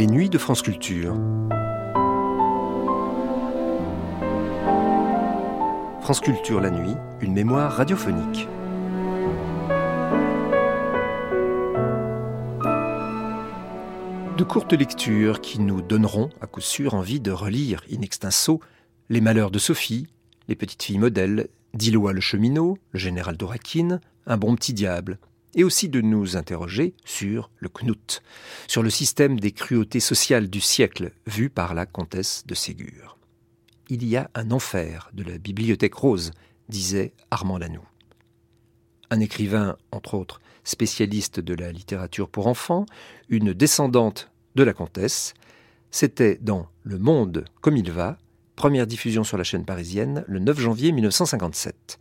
les 0.00 0.06
nuits 0.06 0.30
de 0.30 0.38
France 0.38 0.62
Culture. 0.62 1.14
France 6.00 6.20
Culture 6.20 6.58
la 6.62 6.70
nuit, 6.70 6.94
une 7.20 7.34
mémoire 7.34 7.70
radiophonique. 7.72 8.48
De 14.38 14.42
courtes 14.42 14.72
lectures 14.72 15.42
qui 15.42 15.60
nous 15.60 15.82
donneront 15.82 16.30
à 16.40 16.46
coup 16.46 16.62
sûr 16.62 16.94
envie 16.94 17.20
de 17.20 17.30
relire 17.30 17.82
in 17.92 18.00
extenso 18.00 18.60
Les 19.10 19.20
malheurs 19.20 19.50
de 19.50 19.58
Sophie, 19.58 20.06
Les 20.48 20.56
petites 20.56 20.82
filles 20.82 20.98
modèles, 20.98 21.48
d'Ilois 21.74 22.14
le 22.14 22.22
cheminot, 22.22 22.78
Le 22.92 22.98
général 22.98 23.36
d'Orakine, 23.36 24.00
Un 24.26 24.38
bon 24.38 24.54
petit 24.54 24.72
diable, 24.72 25.18
et 25.54 25.64
aussi 25.64 25.88
de 25.88 26.00
nous 26.00 26.36
interroger 26.36 26.94
sur 27.04 27.50
le 27.58 27.68
Knut, 27.68 28.22
sur 28.66 28.82
le 28.82 28.90
système 28.90 29.40
des 29.40 29.52
cruautés 29.52 30.00
sociales 30.00 30.48
du 30.48 30.60
siècle 30.60 31.12
vu 31.26 31.50
par 31.50 31.74
la 31.74 31.86
comtesse 31.86 32.44
de 32.46 32.54
Ségur. 32.54 33.18
Il 33.88 34.06
y 34.06 34.16
a 34.16 34.30
un 34.34 34.50
enfer 34.52 35.10
de 35.12 35.24
la 35.24 35.38
bibliothèque 35.38 35.94
rose, 35.94 36.30
disait 36.68 37.12
Armand 37.30 37.58
Lanoux. 37.58 37.86
Un 39.10 39.18
écrivain, 39.18 39.76
entre 39.90 40.14
autres, 40.14 40.40
spécialiste 40.62 41.40
de 41.40 41.54
la 41.54 41.72
littérature 41.72 42.28
pour 42.28 42.46
enfants, 42.46 42.86
une 43.28 43.52
descendante 43.52 44.30
de 44.54 44.62
la 44.62 44.72
comtesse, 44.72 45.34
c'était 45.90 46.38
dans 46.40 46.68
Le 46.82 46.98
Monde 46.98 47.44
comme 47.60 47.76
il 47.76 47.90
va, 47.90 48.18
première 48.54 48.86
diffusion 48.86 49.24
sur 49.24 49.36
la 49.36 49.44
chaîne 49.44 49.64
parisienne 49.64 50.24
le 50.28 50.38
9 50.38 50.60
janvier 50.60 50.92
1957 50.92 51.98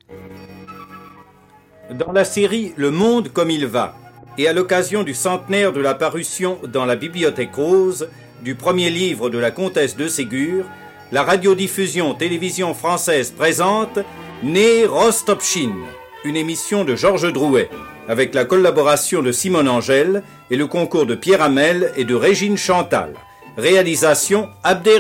dans 1.92 2.12
la 2.12 2.24
série 2.24 2.74
Le 2.76 2.92
Monde 2.92 3.30
comme 3.30 3.50
il 3.50 3.66
va, 3.66 3.96
et 4.38 4.48
à 4.48 4.54
l'occasion 4.54 5.04
du 5.04 5.14
centenaire 5.14 5.74
de 5.74 5.82
la 5.82 5.96
parution 5.96 6.58
dans 6.68 6.86
la 6.86 6.96
Bibliothèque 6.96 7.56
Rose 7.56 8.10
du 8.44 8.56
premier 8.56 8.90
livre 8.90 9.30
de 9.30 9.38
la 9.38 9.52
comtesse 9.52 9.98
de 9.98 10.08
Ségur, 10.08 10.66
la 11.12 11.24
radiodiffusion 11.24 12.14
télévision 12.14 12.74
française 12.74 13.32
présente 13.32 14.00
Né 14.44 14.86
Rostopchine, 14.86 15.84
une 16.24 16.38
émission 16.38 16.86
de 16.86 16.96
Georges 16.96 17.34
Drouet, 17.34 17.70
avec 18.08 18.34
la 18.34 18.46
collaboration 18.46 19.22
de 19.22 19.32
Simone 19.32 19.68
Angèle 19.68 20.24
et 20.52 20.56
le 20.56 20.68
concours 20.68 21.06
de 21.06 21.16
Pierre 21.16 21.42
Hamel 21.42 21.92
et 21.98 22.06
de 22.06 22.16
Régine 22.16 22.58
Chantal. 22.58 23.14
Réalisation 23.58 24.50
Abder 24.64 25.00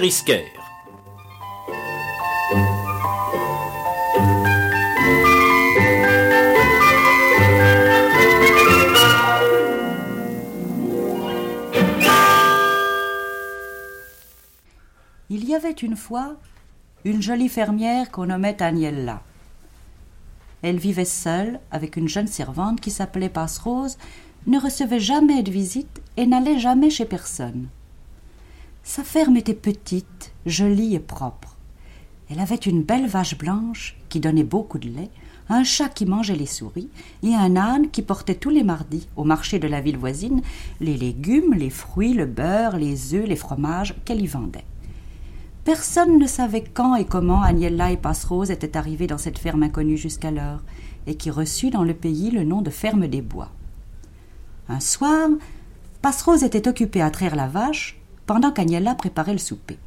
y 15.50 15.55
avait 15.55 15.72
une 15.72 15.95
fois 15.95 16.36
une 17.05 17.23
jolie 17.23 17.50
fermière 17.50 18.11
qu'on 18.11 18.28
nommait 18.28 18.61
Agnella. 18.61 19.23
Elle 20.61 20.78
vivait 20.78 21.06
seule 21.06 21.59
avec 21.72 21.97
une 21.97 22.08
jeune 22.08 22.28
servante 22.28 22.81
qui 22.81 22.91
s'appelait 22.91 23.30
Passerose, 23.30 23.97
ne 24.45 24.59
recevait 24.59 25.00
jamais 25.00 25.41
de 25.41 25.50
visite 25.50 26.02
et 26.17 26.28
n'allait 26.28 26.59
jamais 26.59 26.91
chez 26.91 27.06
personne. 27.06 27.67
Sa 28.83 29.03
ferme 29.03 29.38
était 29.38 29.56
petite, 29.56 30.33
jolie 30.45 30.94
et 30.94 31.00
propre. 31.00 31.58
Elle 32.30 32.39
avait 32.39 32.56
une 32.56 32.84
belle 32.84 33.08
vache 33.08 33.36
blanche 33.36 33.97
qui 34.09 34.19
donnait 34.19 34.44
beaucoup 34.44 34.78
de 34.78 34.89
lait, 34.89 35.09
un 35.50 35.63
chat 35.63 35.89
qui 35.89 36.06
mangeait 36.06 36.36
les 36.36 36.45
souris 36.45 36.89
et 37.23 37.34
un 37.34 37.56
âne 37.56 37.89
qui 37.89 38.03
portait 38.03 38.36
tous 38.36 38.52
les 38.52 38.63
mardis 38.63 39.08
au 39.16 39.23
marché 39.23 39.58
de 39.58 39.67
la 39.67 39.81
ville 39.81 39.97
voisine 39.97 40.44
les 40.80 40.95
légumes, 40.95 41.56
les 41.56 41.72
fruits, 41.72 42.13
le 42.13 42.28
beurre, 42.28 42.78
les 42.78 43.16
œufs, 43.16 43.28
les 43.28 43.35
fromages 43.35 43.96
qu'elle 44.06 44.22
y 44.22 44.28
vendait. 44.28 44.66
Personne 45.69 46.18
ne 46.18 46.25
savait 46.25 46.63
quand 46.63 46.96
et 46.96 47.06
comment 47.06 47.44
Agnella 47.44 47.91
et 47.91 47.97
Passerose 47.97 48.50
étaient 48.50 48.75
arrivés 48.75 49.06
dans 49.06 49.19
cette 49.19 49.38
ferme 49.38 49.62
inconnue 49.62 49.97
jusqu'alors, 49.97 50.62
et 51.06 51.13
qui 51.13 51.30
reçut 51.30 51.69
dans 51.69 51.84
le 51.84 51.94
pays 51.94 52.31
le 52.31 52.44
nom 52.44 52.63
de 52.63 52.72
ferme 52.72 53.06
des 53.06 53.22
bois. 53.22 53.52
Un 54.68 54.79
soir, 54.79 55.29
Passerose 56.02 56.41
était 56.41 56.68
occupée 56.68 57.03
à 57.03 57.12
traire 57.12 57.35
la 57.35 57.47
vache, 57.47 58.02
pendant 58.25 58.52
qu'Agnella 58.52 58.96
préparait 58.96 59.34
le 59.34 59.38
souper. 59.38 59.78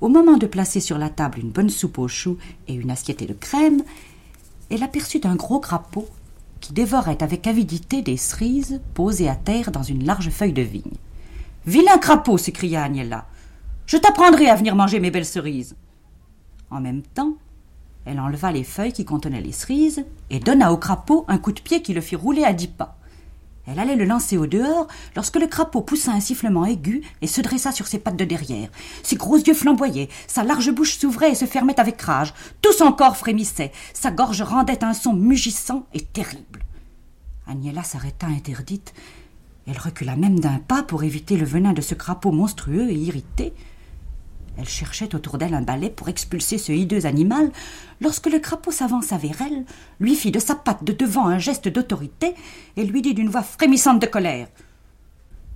Au 0.00 0.06
moment 0.06 0.36
de 0.36 0.46
placer 0.46 0.78
sur 0.78 0.96
la 0.96 1.10
table 1.10 1.40
une 1.40 1.50
bonne 1.50 1.70
soupe 1.70 1.98
aux 1.98 2.06
choux 2.06 2.38
et 2.68 2.74
une 2.74 2.92
assiette 2.92 3.28
de 3.28 3.34
crème, 3.34 3.82
elle 4.70 4.84
aperçut 4.84 5.22
un 5.24 5.34
gros 5.34 5.58
crapaud 5.58 6.06
qui 6.60 6.72
dévorait 6.72 7.24
avec 7.24 7.48
avidité 7.48 8.00
des 8.00 8.16
cerises 8.16 8.80
posées 8.94 9.28
à 9.28 9.34
terre 9.34 9.72
dans 9.72 9.82
une 9.82 10.04
large 10.04 10.30
feuille 10.30 10.52
de 10.52 10.62
vigne. 10.62 10.98
Vilain 11.66 11.98
crapaud 11.98 12.38
s'écria 12.38 12.84
Agnella. 12.84 13.26
Je 13.88 13.96
t'apprendrai 13.96 14.50
à 14.50 14.54
venir 14.54 14.76
manger 14.76 15.00
mes 15.00 15.10
belles 15.10 15.24
cerises. 15.24 15.74
En 16.70 16.78
même 16.78 17.00
temps, 17.00 17.38
elle 18.04 18.20
enleva 18.20 18.52
les 18.52 18.62
feuilles 18.62 18.92
qui 18.92 19.06
contenaient 19.06 19.40
les 19.40 19.50
cerises 19.50 20.04
et 20.28 20.40
donna 20.40 20.74
au 20.74 20.76
crapaud 20.76 21.24
un 21.26 21.38
coup 21.38 21.52
de 21.52 21.60
pied 21.60 21.80
qui 21.80 21.94
le 21.94 22.02
fit 22.02 22.14
rouler 22.14 22.44
à 22.44 22.52
dix 22.52 22.66
pas. 22.66 22.98
Elle 23.66 23.78
allait 23.78 23.96
le 23.96 24.04
lancer 24.04 24.36
au 24.36 24.46
dehors 24.46 24.88
lorsque 25.16 25.38
le 25.38 25.46
crapaud 25.46 25.80
poussa 25.80 26.12
un 26.12 26.20
sifflement 26.20 26.66
aigu 26.66 27.00
et 27.22 27.26
se 27.26 27.40
dressa 27.40 27.72
sur 27.72 27.86
ses 27.86 27.98
pattes 27.98 28.18
de 28.18 28.26
derrière. 28.26 28.68
Ses 29.02 29.16
gros 29.16 29.38
yeux 29.38 29.54
flamboyaient, 29.54 30.10
sa 30.26 30.44
large 30.44 30.70
bouche 30.70 30.98
s'ouvrait 30.98 31.32
et 31.32 31.34
se 31.34 31.46
fermait 31.46 31.80
avec 31.80 31.98
rage. 32.02 32.34
Tout 32.60 32.74
son 32.74 32.92
corps 32.92 33.16
frémissait, 33.16 33.72
sa 33.94 34.10
gorge 34.10 34.42
rendait 34.42 34.84
un 34.84 34.92
son 34.92 35.14
mugissant 35.14 35.86
et 35.94 36.02
terrible. 36.02 36.62
Agnella 37.46 37.84
s'arrêta 37.84 38.26
interdite. 38.26 38.92
Elle 39.66 39.78
recula 39.78 40.14
même 40.14 40.40
d'un 40.40 40.58
pas 40.58 40.82
pour 40.82 41.04
éviter 41.04 41.38
le 41.38 41.46
venin 41.46 41.72
de 41.72 41.80
ce 41.80 41.94
crapaud 41.94 42.32
monstrueux 42.32 42.90
et 42.90 42.94
irrité. 42.94 43.54
Elle 44.58 44.68
cherchait 44.68 45.14
autour 45.14 45.38
d'elle 45.38 45.54
un 45.54 45.62
balai 45.62 45.88
pour 45.88 46.08
expulser 46.08 46.58
ce 46.58 46.72
hideux 46.72 47.06
animal, 47.06 47.52
lorsque 48.00 48.26
le 48.26 48.40
crapaud 48.40 48.72
s'avança 48.72 49.16
vers 49.16 49.40
elle, 49.40 49.64
lui 50.00 50.16
fit 50.16 50.32
de 50.32 50.40
sa 50.40 50.56
patte 50.56 50.82
de 50.82 50.92
devant 50.92 51.26
un 51.28 51.38
geste 51.38 51.68
d'autorité, 51.68 52.34
et 52.76 52.84
lui 52.84 53.00
dit 53.00 53.14
d'une 53.14 53.28
voix 53.28 53.42
frémissante 53.42 54.00
de 54.00 54.06
colère. 54.06 54.48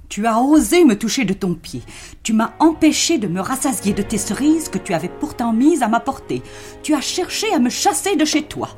Tu 0.09 0.27
as 0.27 0.39
osé 0.39 0.85
me 0.85 0.97
toucher 0.97 1.25
de 1.25 1.33
ton 1.33 1.55
pied. 1.55 1.83
Tu 2.23 2.33
m'as 2.33 2.53
empêché 2.61 3.19
de 3.19 3.27
me 3.27 3.41
rassasier 3.41 3.93
de 3.93 4.03
tes 4.03 4.19
cerises 4.19 4.69
que 4.69 4.79
tu 4.79 4.95
avais 4.95 5.09
pourtant 5.09 5.53
mises 5.53 5.83
à 5.83 5.89
ma 5.89 6.01
portée. 6.01 6.43
Tu 6.83 6.95
as 6.95 7.01
cherché 7.01 7.53
à 7.53 7.59
me 7.59 7.71
chasser 7.71 8.15
de 8.15 8.25
chez 8.25 8.43
toi. 8.43 8.69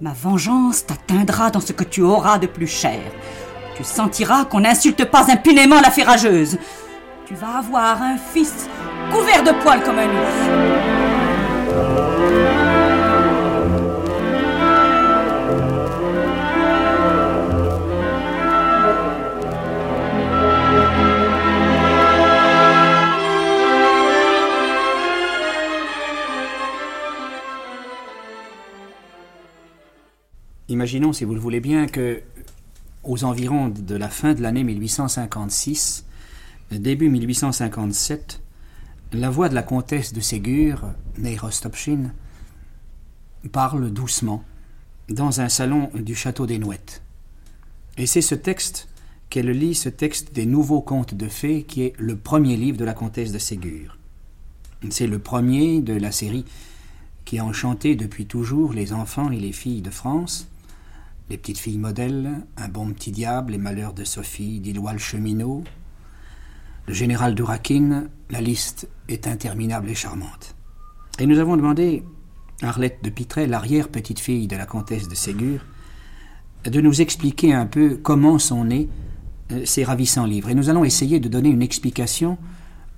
Ma 0.00 0.12
vengeance 0.12 0.84
t'atteindra 0.84 1.50
dans 1.50 1.60
ce 1.60 1.72
que 1.72 1.84
tu 1.84 2.02
auras 2.02 2.38
de 2.38 2.48
plus 2.48 2.66
cher. 2.66 3.00
Tu 3.76 3.84
sentiras 3.84 4.44
qu'on 4.44 4.60
n'insulte 4.60 5.04
pas 5.04 5.30
impunément 5.30 5.80
la 5.80 5.90
férageuse. 5.90 6.58
Tu 7.26 7.34
vas 7.36 7.56
avoir 7.56 8.02
un 8.02 8.18
fils 8.18 8.68
couvert 9.10 9.42
de 9.42 9.62
poils 9.62 9.82
comme 9.82 9.98
un 9.98 10.08
ours. 10.08 10.84
Imaginons, 30.68 31.14
si 31.14 31.24
vous 31.24 31.34
le 31.34 31.40
voulez 31.40 31.60
bien, 31.60 31.86
que 31.86 32.20
aux 33.02 33.24
environs 33.24 33.68
de 33.68 33.94
la 33.94 34.08
fin 34.08 34.34
de 34.34 34.42
l'année 34.42 34.64
1856, 34.64 36.04
début 36.70 37.08
1857, 37.08 38.40
la 39.12 39.30
voix 39.30 39.48
de 39.48 39.54
la 39.54 39.62
comtesse 39.62 40.12
de 40.12 40.20
Ségur, 40.20 40.92
née 41.18 41.36
Rostopchine, 41.36 42.12
parle 43.52 43.90
doucement 43.90 44.44
dans 45.08 45.40
un 45.40 45.48
salon 45.48 45.90
du 45.94 46.14
château 46.14 46.46
des 46.46 46.58
Nouettes. 46.58 47.02
Et 47.96 48.06
c'est 48.06 48.22
ce 48.22 48.34
texte 48.34 48.88
qu'elle 49.30 49.50
lit, 49.50 49.74
ce 49.74 49.88
texte 49.88 50.34
des 50.34 50.46
nouveaux 50.46 50.80
contes 50.80 51.14
de 51.14 51.28
fées, 51.28 51.62
qui 51.62 51.82
est 51.82 51.92
le 51.98 52.16
premier 52.16 52.56
livre 52.56 52.78
de 52.78 52.84
la 52.84 52.94
comtesse 52.94 53.32
de 53.32 53.38
Ségur. 53.38 53.98
C'est 54.90 55.06
le 55.06 55.18
premier 55.18 55.80
de 55.80 55.94
la 55.94 56.12
série 56.12 56.44
qui 57.24 57.38
a 57.38 57.44
enchanté 57.44 57.96
depuis 57.96 58.26
toujours 58.26 58.72
les 58.72 58.92
enfants 58.92 59.30
et 59.30 59.38
les 59.38 59.52
filles 59.52 59.80
de 59.80 59.90
France, 59.90 60.48
les 61.30 61.38
petites 61.38 61.58
filles 61.58 61.78
modèles, 61.78 62.44
un 62.56 62.68
bon 62.68 62.92
petit 62.92 63.10
diable, 63.10 63.52
les 63.52 63.58
malheurs 63.58 63.94
de 63.94 64.04
Sophie, 64.04 64.60
d'Ilois 64.60 64.92
le 64.92 64.98
cheminot, 64.98 65.64
le 66.86 66.94
général 66.94 67.34
Durakin, 67.34 68.08
la 68.30 68.40
liste 68.40 68.88
est 69.08 69.26
interminable 69.26 69.88
et 69.88 69.94
charmante. 69.94 70.54
Et 71.18 71.26
nous 71.26 71.38
avons 71.38 71.56
demandé 71.56 72.02
à 72.62 72.68
Arlette 72.68 73.02
de 73.02 73.10
Pitray, 73.10 73.46
l'arrière-petite-fille 73.46 74.46
de 74.46 74.56
la 74.56 74.66
comtesse 74.66 75.08
de 75.08 75.14
Ségur, 75.14 75.60
de 76.64 76.80
nous 76.80 77.00
expliquer 77.00 77.52
un 77.52 77.66
peu 77.66 77.98
comment 78.02 78.38
sont 78.38 78.64
nés 78.64 78.88
euh, 79.52 79.62
ces 79.64 79.84
ravissants 79.84 80.26
livres. 80.26 80.50
Et 80.50 80.54
nous 80.54 80.70
allons 80.70 80.84
essayer 80.84 81.20
de 81.20 81.28
donner 81.28 81.50
une 81.50 81.62
explication, 81.62 82.38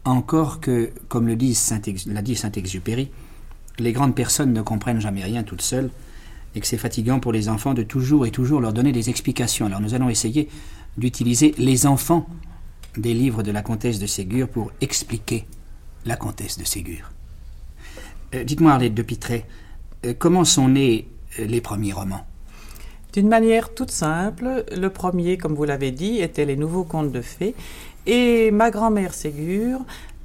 encore 0.04 0.60
que, 0.60 0.92
comme 1.08 1.26
le 1.26 1.34
l'a 1.34 2.22
dit 2.22 2.36
Saint-Exupéry, 2.36 3.10
les 3.78 3.92
grandes 3.92 4.14
personnes 4.14 4.52
ne 4.52 4.62
comprennent 4.62 5.00
jamais 5.00 5.24
rien 5.24 5.42
toutes 5.42 5.62
seules, 5.62 5.90
et 6.54 6.60
que 6.60 6.66
c'est 6.66 6.78
fatigant 6.78 7.20
pour 7.20 7.32
les 7.32 7.48
enfants 7.48 7.74
de 7.74 7.82
toujours 7.82 8.24
et 8.24 8.30
toujours 8.30 8.60
leur 8.60 8.72
donner 8.72 8.92
des 8.92 9.10
explications. 9.10 9.66
Alors 9.66 9.80
nous 9.80 9.94
allons 9.94 10.08
essayer 10.08 10.48
d'utiliser 10.96 11.54
les 11.58 11.86
enfants 11.86 12.26
des 12.96 13.14
livres 13.14 13.42
de 13.42 13.52
la 13.52 13.62
comtesse 13.62 13.98
de 13.98 14.06
Ségur 14.06 14.48
pour 14.48 14.72
expliquer 14.80 15.46
la 16.04 16.16
comtesse 16.16 16.58
de 16.58 16.64
Ségur. 16.64 17.10
Euh, 18.34 18.44
dites-moi, 18.44 18.72
Arlette 18.72 18.94
de 18.94 19.02
Pitré, 19.02 19.44
euh, 20.04 20.14
comment 20.18 20.44
sont 20.44 20.68
nés 20.68 21.08
euh, 21.38 21.44
les 21.46 21.60
premiers 21.60 21.92
romans? 21.92 22.26
D'une 23.12 23.28
manière 23.28 23.72
toute 23.74 23.90
simple, 23.90 24.64
le 24.76 24.90
premier, 24.90 25.38
comme 25.38 25.54
vous 25.54 25.64
l'avez 25.64 25.90
dit, 25.90 26.18
était 26.20 26.44
les 26.44 26.56
nouveaux 26.56 26.84
contes 26.84 27.12
de 27.12 27.22
fées, 27.22 27.54
et 28.06 28.50
ma 28.50 28.70
grand-mère 28.70 29.14
Ségur 29.14 29.80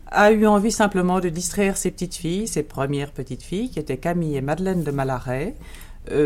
a 0.08 0.32
eu 0.32 0.46
envie 0.46 0.74
simplement 0.74 1.22
de 1.22 1.30
distraire 1.30 1.78
ses 1.78 1.90
petites 1.90 2.16
filles, 2.16 2.48
ses 2.48 2.64
premières 2.64 3.12
petites 3.12 3.44
filles, 3.44 3.70
qui 3.70 3.80
étaient 3.80 3.98
Camille 3.98 4.36
et 4.36 4.42
Madeleine 4.42 4.84
de 4.84 4.92
Malaret, 4.92 5.56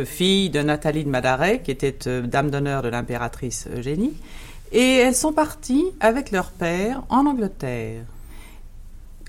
fille 0.06 0.50
de 0.50 0.62
Nathalie 0.62 1.04
de 1.04 1.10
Madaret, 1.10 1.62
qui 1.62 1.70
était 1.70 1.96
dame 2.24 2.50
d'honneur 2.50 2.82
de 2.82 2.88
l'impératrice 2.88 3.68
Eugénie, 3.78 4.14
et 4.72 4.98
elles 4.98 5.16
sont 5.16 5.34
parties 5.34 5.86
avec 6.00 6.32
leur 6.32 6.52
père 6.52 7.04
en 7.10 7.26
Angleterre. 7.26 8.04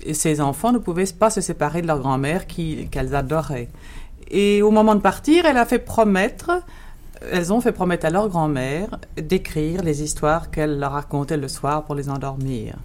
Et 0.03 0.13
ces 0.13 0.41
enfants 0.41 0.71
ne 0.71 0.77
pouvaient 0.77 1.05
pas 1.17 1.29
se 1.29 1.41
séparer 1.41 1.81
de 1.81 1.87
leur 1.87 1.99
grand-mère 1.99 2.45
qu'elles 2.47 3.15
adoraient. 3.15 3.69
Et 4.29 4.61
au 4.61 4.71
moment 4.71 4.95
de 4.95 5.01
partir, 5.01 5.45
elle 5.45 5.57
a 5.57 5.65
fait 5.65 5.79
promettre, 5.79 6.51
elles 7.31 7.51
ont 7.53 7.61
fait 7.61 7.71
promettre 7.71 8.05
à 8.05 8.09
leur 8.09 8.29
grand-mère 8.29 8.99
d'écrire 9.15 9.83
les 9.83 10.03
histoires 10.03 10.51
qu'elle 10.51 10.79
leur 10.79 10.91
racontait 10.91 11.37
le 11.37 11.47
soir 11.47 11.83
pour 11.85 11.95
les 11.95 12.09
endormir. 12.09 12.75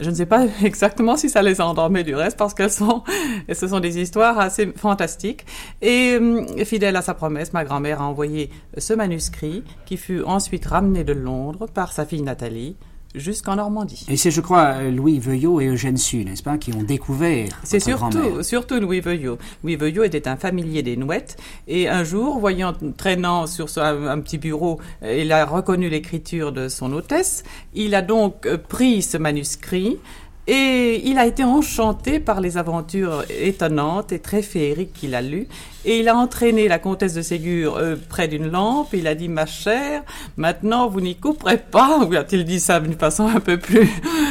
Je 0.00 0.10
ne 0.10 0.14
sais 0.14 0.26
pas 0.26 0.46
exactement 0.62 1.16
si 1.16 1.28
ça 1.28 1.42
les 1.42 1.60
a 1.60 1.66
endormées 1.66 2.04
du 2.04 2.14
reste 2.14 2.36
parce 2.36 2.54
qu'elles 2.54 2.70
sont, 2.70 3.02
ce 3.52 3.68
sont 3.68 3.80
des 3.80 4.00
histoires 4.00 4.38
assez 4.38 4.72
fantastiques. 4.76 5.46
Et 5.82 6.16
hum, 6.16 6.46
fidèle 6.64 6.96
à 6.96 7.02
sa 7.02 7.14
promesse, 7.14 7.52
ma 7.52 7.64
grand-mère 7.64 8.00
a 8.00 8.04
envoyé 8.04 8.50
ce 8.76 8.92
manuscrit 8.92 9.62
qui 9.86 9.96
fut 9.96 10.22
ensuite 10.22 10.66
ramené 10.66 11.04
de 11.04 11.12
Londres 11.12 11.66
par 11.72 11.92
sa 11.92 12.04
fille 12.04 12.22
Nathalie 12.22 12.76
jusqu'en 13.14 13.56
Normandie. 13.56 14.06
Et 14.08 14.16
c'est, 14.16 14.30
je 14.30 14.40
crois, 14.40 14.82
Louis 14.82 15.18
Veuillot 15.18 15.60
et 15.60 15.66
Eugène 15.66 15.96
Sue, 15.96 16.24
n'est-ce 16.24 16.42
pas, 16.42 16.58
qui 16.58 16.72
ont 16.74 16.82
découvert 16.82 17.60
C'est 17.62 17.80
surtout, 17.80 18.42
surtout 18.42 18.80
Louis 18.80 19.00
Veuillot. 19.00 19.38
Louis 19.62 19.76
Veuillot 19.76 20.04
était 20.04 20.28
un 20.28 20.36
familier 20.36 20.82
des 20.82 20.96
Nouettes, 20.96 21.36
et 21.68 21.88
un 21.88 22.04
jour, 22.04 22.38
voyant 22.38 22.72
traînant 22.96 23.46
sur 23.46 23.66
un, 23.78 24.20
petit 24.20 24.38
bureau, 24.38 24.80
il 25.02 25.32
a 25.32 25.44
reconnu 25.44 25.88
l'écriture 25.88 26.52
de 26.52 26.68
son 26.68 26.92
hôtesse. 26.92 27.44
Il 27.74 27.94
a 27.94 28.02
donc 28.02 28.46
euh, 28.46 28.58
pris 28.58 29.02
ce 29.02 29.16
manuscrit, 29.16 29.98
et 30.46 31.00
il 31.08 31.16
a 31.16 31.26
été 31.26 31.42
enchanté 31.42 32.20
par 32.20 32.42
les 32.42 32.58
aventures 32.58 33.24
étonnantes 33.30 34.12
et 34.12 34.18
très 34.18 34.42
féeriques 34.42 34.92
qu'il 34.92 35.14
a 35.14 35.22
lues. 35.22 35.48
Et 35.86 36.00
il 36.00 36.08
a 36.08 36.16
entraîné 36.16 36.68
la 36.68 36.78
comtesse 36.78 37.14
de 37.14 37.22
Ségur 37.22 37.76
euh, 37.76 37.96
près 38.08 38.28
d'une 38.28 38.50
lampe. 38.50 38.88
Il 38.92 39.06
a 39.06 39.14
dit, 39.14 39.28
ma 39.28 39.46
chère, 39.46 40.02
maintenant 40.36 40.88
vous 40.88 41.00
n'y 41.00 41.16
couperez 41.16 41.56
pas. 41.56 42.00
Ou 42.04 42.14
a-t-il 42.14 42.44
dit 42.44 42.60
ça 42.60 42.80
d'une 42.80 42.94
façon 42.94 43.26
un 43.26 43.40
peu 43.40 43.58
plus 43.58 43.88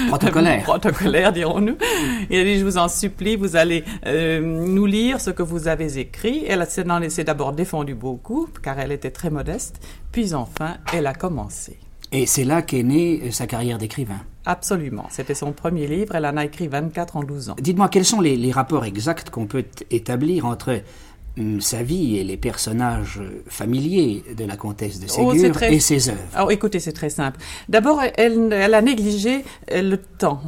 protocolaire, 0.08 0.64
protocolaire 0.64 1.34
dirons-nous. 1.34 1.78
Il 2.30 2.40
a 2.40 2.44
dit, 2.44 2.60
je 2.60 2.66
vous 2.66 2.78
en 2.78 2.90
supplie, 2.90 3.36
vous 3.36 3.56
allez 3.56 3.84
euh, 4.06 4.40
nous 4.40 4.86
lire 4.86 5.20
ce 5.20 5.32
que 5.32 5.44
vous 5.44 5.68
avez 5.68 5.98
écrit. 5.98 6.46
Elle 6.48 6.64
s'est 6.70 7.24
d'abord 7.24 7.54
défendu 7.54 7.96
beaucoup, 7.96 8.48
car 8.62 8.80
elle 8.80 8.92
était 8.92 9.12
très 9.12 9.32
modeste. 9.32 9.80
Puis 10.12 10.36
enfin, 10.36 10.78
elle 10.94 11.08
a 11.08 11.14
commencé. 11.14 11.80
Et 12.12 12.28
c'est 12.28 12.46
là 12.46 12.62
qu'est 12.62 12.84
née 12.84 13.22
euh, 13.24 13.32
sa 13.32 13.48
carrière 13.48 13.80
d'écrivain. 13.80 14.22
Absolument. 14.46 15.06
C'était 15.10 15.36
son 15.36 15.52
premier 15.54 15.88
livre. 15.88 16.16
Elle 16.16 16.26
en 16.26 16.38
a 16.38 16.46
écrit 16.46 16.68
24 16.68 17.18
en 17.18 17.24
12 17.24 17.50
ans. 17.52 17.56
Dites-moi, 17.60 17.90
quels 17.90 18.06
sont 18.06 18.22
les, 18.22 18.52
rapports 18.52 18.86
exacts 18.86 19.30
qu'on 19.30 19.48
peut 19.48 19.66
établir 19.90 20.46
entre 20.46 20.82
hum, 21.38 21.62
sa 21.62 21.82
vie 21.82 22.18
et 22.18 22.24
les 22.24 22.38
personnages 22.38 23.22
familiers 23.48 24.24
de 24.38 24.46
la 24.46 24.58
comtesse 24.58 25.00
de 25.00 25.08
oh, 25.18 25.34
Ségur 25.34 25.64
et 25.64 25.80
ses 25.80 26.10
œuvres? 26.10 26.20
Alors 26.34 26.52
écoutez, 26.52 26.80
c'est 26.80 26.92
très 26.92 27.10
simple. 27.10 27.40
D'abord, 27.70 28.02
elle, 28.18 28.52
elle, 28.52 28.74
a 28.74 28.82
négligé 28.82 29.44
le 29.72 29.96
temps. 29.96 30.42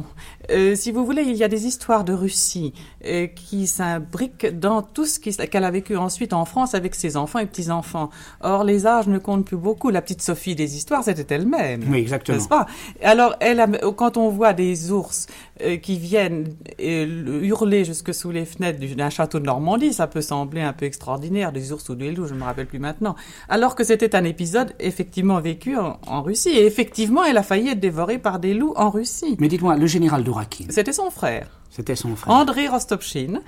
Euh, 0.50 0.74
si 0.74 0.92
vous 0.92 1.04
voulez, 1.04 1.22
il 1.22 1.36
y 1.36 1.44
a 1.44 1.48
des 1.48 1.66
histoires 1.66 2.04
de 2.04 2.12
Russie 2.12 2.72
euh, 3.04 3.26
qui 3.26 3.66
s'imbriquent 3.66 4.58
dans 4.58 4.82
tout 4.82 5.06
ce 5.06 5.18
qu'elle 5.18 5.64
a 5.64 5.70
vécu 5.70 5.96
ensuite 5.96 6.32
en 6.32 6.44
France 6.44 6.74
avec 6.74 6.94
ses 6.94 7.16
enfants 7.16 7.38
et 7.38 7.46
petits-enfants. 7.46 8.10
Or, 8.40 8.64
les 8.64 8.86
âges 8.86 9.08
ne 9.08 9.18
comptent 9.18 9.44
plus 9.44 9.56
beaucoup. 9.56 9.90
La 9.90 10.02
petite 10.02 10.22
Sophie 10.22 10.54
des 10.54 10.76
histoires, 10.76 11.04
c'était 11.04 11.34
elle-même. 11.34 11.84
Oui, 11.88 11.98
exactement. 11.98 12.38
N'est-ce 12.38 12.48
pas? 12.48 12.66
Alors, 13.02 13.34
elle 13.40 13.56
quand 13.96 14.16
on 14.16 14.28
voit 14.28 14.52
des 14.52 14.90
ours 14.92 15.26
euh, 15.62 15.76
qui 15.76 15.98
viennent 15.98 16.54
hurler 16.78 17.84
jusque 17.84 18.14
sous 18.14 18.30
les 18.30 18.44
fenêtres 18.44 18.78
d'un 18.94 19.10
château 19.10 19.38
de 19.38 19.46
Normandie, 19.46 19.92
ça 19.92 20.06
peut 20.06 20.20
sembler 20.20 20.60
un 20.60 20.72
peu 20.72 20.86
extraordinaire, 20.86 21.52
des 21.52 21.72
ours 21.72 21.88
ou 21.88 21.94
des 21.94 22.12
loups, 22.12 22.26
je 22.26 22.34
ne 22.34 22.38
me 22.38 22.44
rappelle 22.44 22.66
plus 22.66 22.78
maintenant. 22.78 23.16
Alors 23.48 23.74
que 23.74 23.84
c'était 23.84 24.14
un 24.14 24.24
épisode 24.24 24.74
effectivement 24.78 25.40
vécu 25.40 25.76
en, 25.76 25.98
en, 26.06 26.22
Russie. 26.22 26.50
Et 26.50 26.66
effectivement, 26.66 27.24
elle 27.24 27.36
a 27.36 27.42
failli 27.42 27.70
être 27.70 27.80
dévorée 27.80 28.18
par 28.18 28.38
des 28.38 28.54
loups 28.54 28.74
en 28.76 28.90
Russie. 28.90 29.36
Mais 29.38 29.48
dites-moi, 29.48 29.76
le 29.76 29.86
général 29.86 30.24
de 30.24 30.30
c'était 30.70 30.92
son 30.92 31.10
frère. 31.10 31.48
C'était 31.70 31.96
son 31.96 32.16
frère. 32.16 32.34
André 32.34 32.68
Rostopchine, 32.68 33.42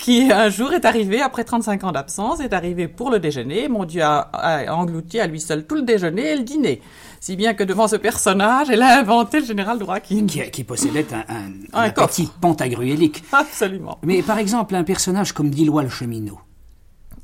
qui 0.00 0.32
un 0.32 0.48
jour 0.48 0.72
est 0.72 0.84
arrivé, 0.84 1.20
après 1.20 1.44
35 1.44 1.84
ans 1.84 1.92
d'absence, 1.92 2.40
est 2.40 2.52
arrivé 2.52 2.88
pour 2.88 3.10
le 3.10 3.20
déjeuner. 3.20 3.68
Mon 3.68 3.84
Dieu 3.84 4.02
a, 4.02 4.64
englouti 4.74 5.20
à 5.20 5.26
lui 5.26 5.40
seul 5.40 5.66
tout 5.66 5.76
le 5.76 5.82
déjeuner 5.82 6.32
et 6.32 6.36
le 6.36 6.42
dîner. 6.42 6.82
Si 7.20 7.36
bien 7.36 7.54
que 7.54 7.62
devant 7.62 7.86
ce 7.86 7.96
personnage, 7.96 8.70
elle 8.70 8.82
a 8.82 8.98
inventé 8.98 9.40
le 9.40 9.46
général 9.46 9.78
Dourakine. 9.78 10.26
Qui, 10.26 10.64
possédait 10.64 11.06
un, 11.12 11.52
un, 11.72 11.90
petit 11.90 12.28
pantagruélique. 12.40 13.22
Absolument. 13.32 13.98
Mais 14.02 14.22
par 14.22 14.38
exemple, 14.38 14.74
un 14.74 14.84
personnage 14.84 15.32
comme 15.32 15.50
Dillois 15.50 15.82
le 15.82 15.90
cheminot. 15.90 16.40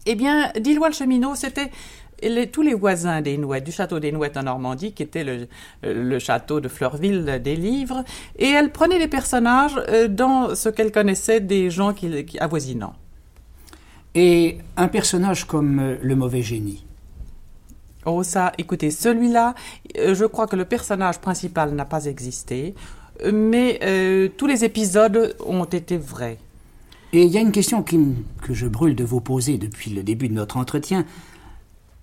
Eh 0.04 0.14
bien, 0.14 0.52
Dillois 0.60 0.88
le 0.88 0.94
cheminot, 0.94 1.34
c'était 1.34 1.72
tous 2.52 2.62
les 2.62 2.74
voisins 2.74 3.20
des 3.20 3.36
Nouettes, 3.38 3.64
du 3.64 3.72
château 3.72 3.98
des 3.98 4.12
Nouettes 4.12 4.36
en 4.36 4.44
Normandie, 4.44 4.92
qui 4.92 5.02
était 5.02 5.24
le, 5.82 6.18
château 6.18 6.60
de 6.60 6.68
Fleurville 6.68 7.40
des 7.42 7.56
livres, 7.56 8.04
et 8.38 8.48
elle 8.48 8.70
prenait 8.70 8.98
les 8.98 9.08
personnages 9.08 9.76
euh, 9.88 10.08
dans 10.08 10.54
ce 10.54 10.68
qu'elle 10.68 10.92
connaissait 10.92 11.40
des 11.40 11.70
gens 11.70 11.92
qui, 11.92 12.24
qui, 12.24 12.38
avoisinants. 12.38 12.94
Et 14.14 14.58
un 14.76 14.88
personnage 14.88 15.44
comme 15.44 15.78
euh, 15.78 15.96
le 16.02 16.16
mauvais 16.16 16.42
génie 16.42 16.84
Oh 18.06 18.22
ça, 18.22 18.52
écoutez, 18.56 18.90
celui-là, 18.90 19.54
euh, 19.98 20.14
je 20.14 20.24
crois 20.24 20.46
que 20.46 20.56
le 20.56 20.64
personnage 20.64 21.18
principal 21.18 21.74
n'a 21.74 21.84
pas 21.84 22.06
existé, 22.06 22.74
mais 23.32 23.80
tous 24.36 24.46
les 24.46 24.62
épisodes 24.62 25.34
ont 25.46 25.64
été 25.64 25.96
vrais. 25.96 26.36
Et 27.14 27.22
il 27.22 27.30
y 27.30 27.38
a 27.38 27.40
une 27.40 27.50
question 27.50 27.82
que 27.82 28.52
je 28.52 28.66
brûle 28.66 28.94
de 28.94 29.04
vous 29.04 29.22
poser 29.22 29.56
depuis 29.56 29.90
le 29.90 30.02
début 30.02 30.28
de 30.28 30.34
notre 30.34 30.58
entretien. 30.58 31.06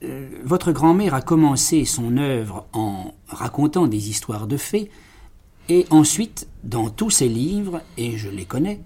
Euh, 0.04 0.30
votre 0.44 0.72
grand-mère 0.72 1.14
a 1.14 1.22
commencé 1.22 1.86
son 1.86 2.18
œuvre 2.18 2.66
en 2.74 3.14
racontant 3.28 3.88
des 3.88 4.10
histoires 4.10 4.48
de 4.48 4.58
fées, 4.58 4.90
et 5.70 5.86
ensuite, 5.92 6.48
dans 6.64 6.90
tous 6.90 7.10
ses 7.10 7.30
livres, 7.30 7.82
et 7.98 8.18
je 8.18 8.30
les 8.30 8.46
connais, 8.46 8.82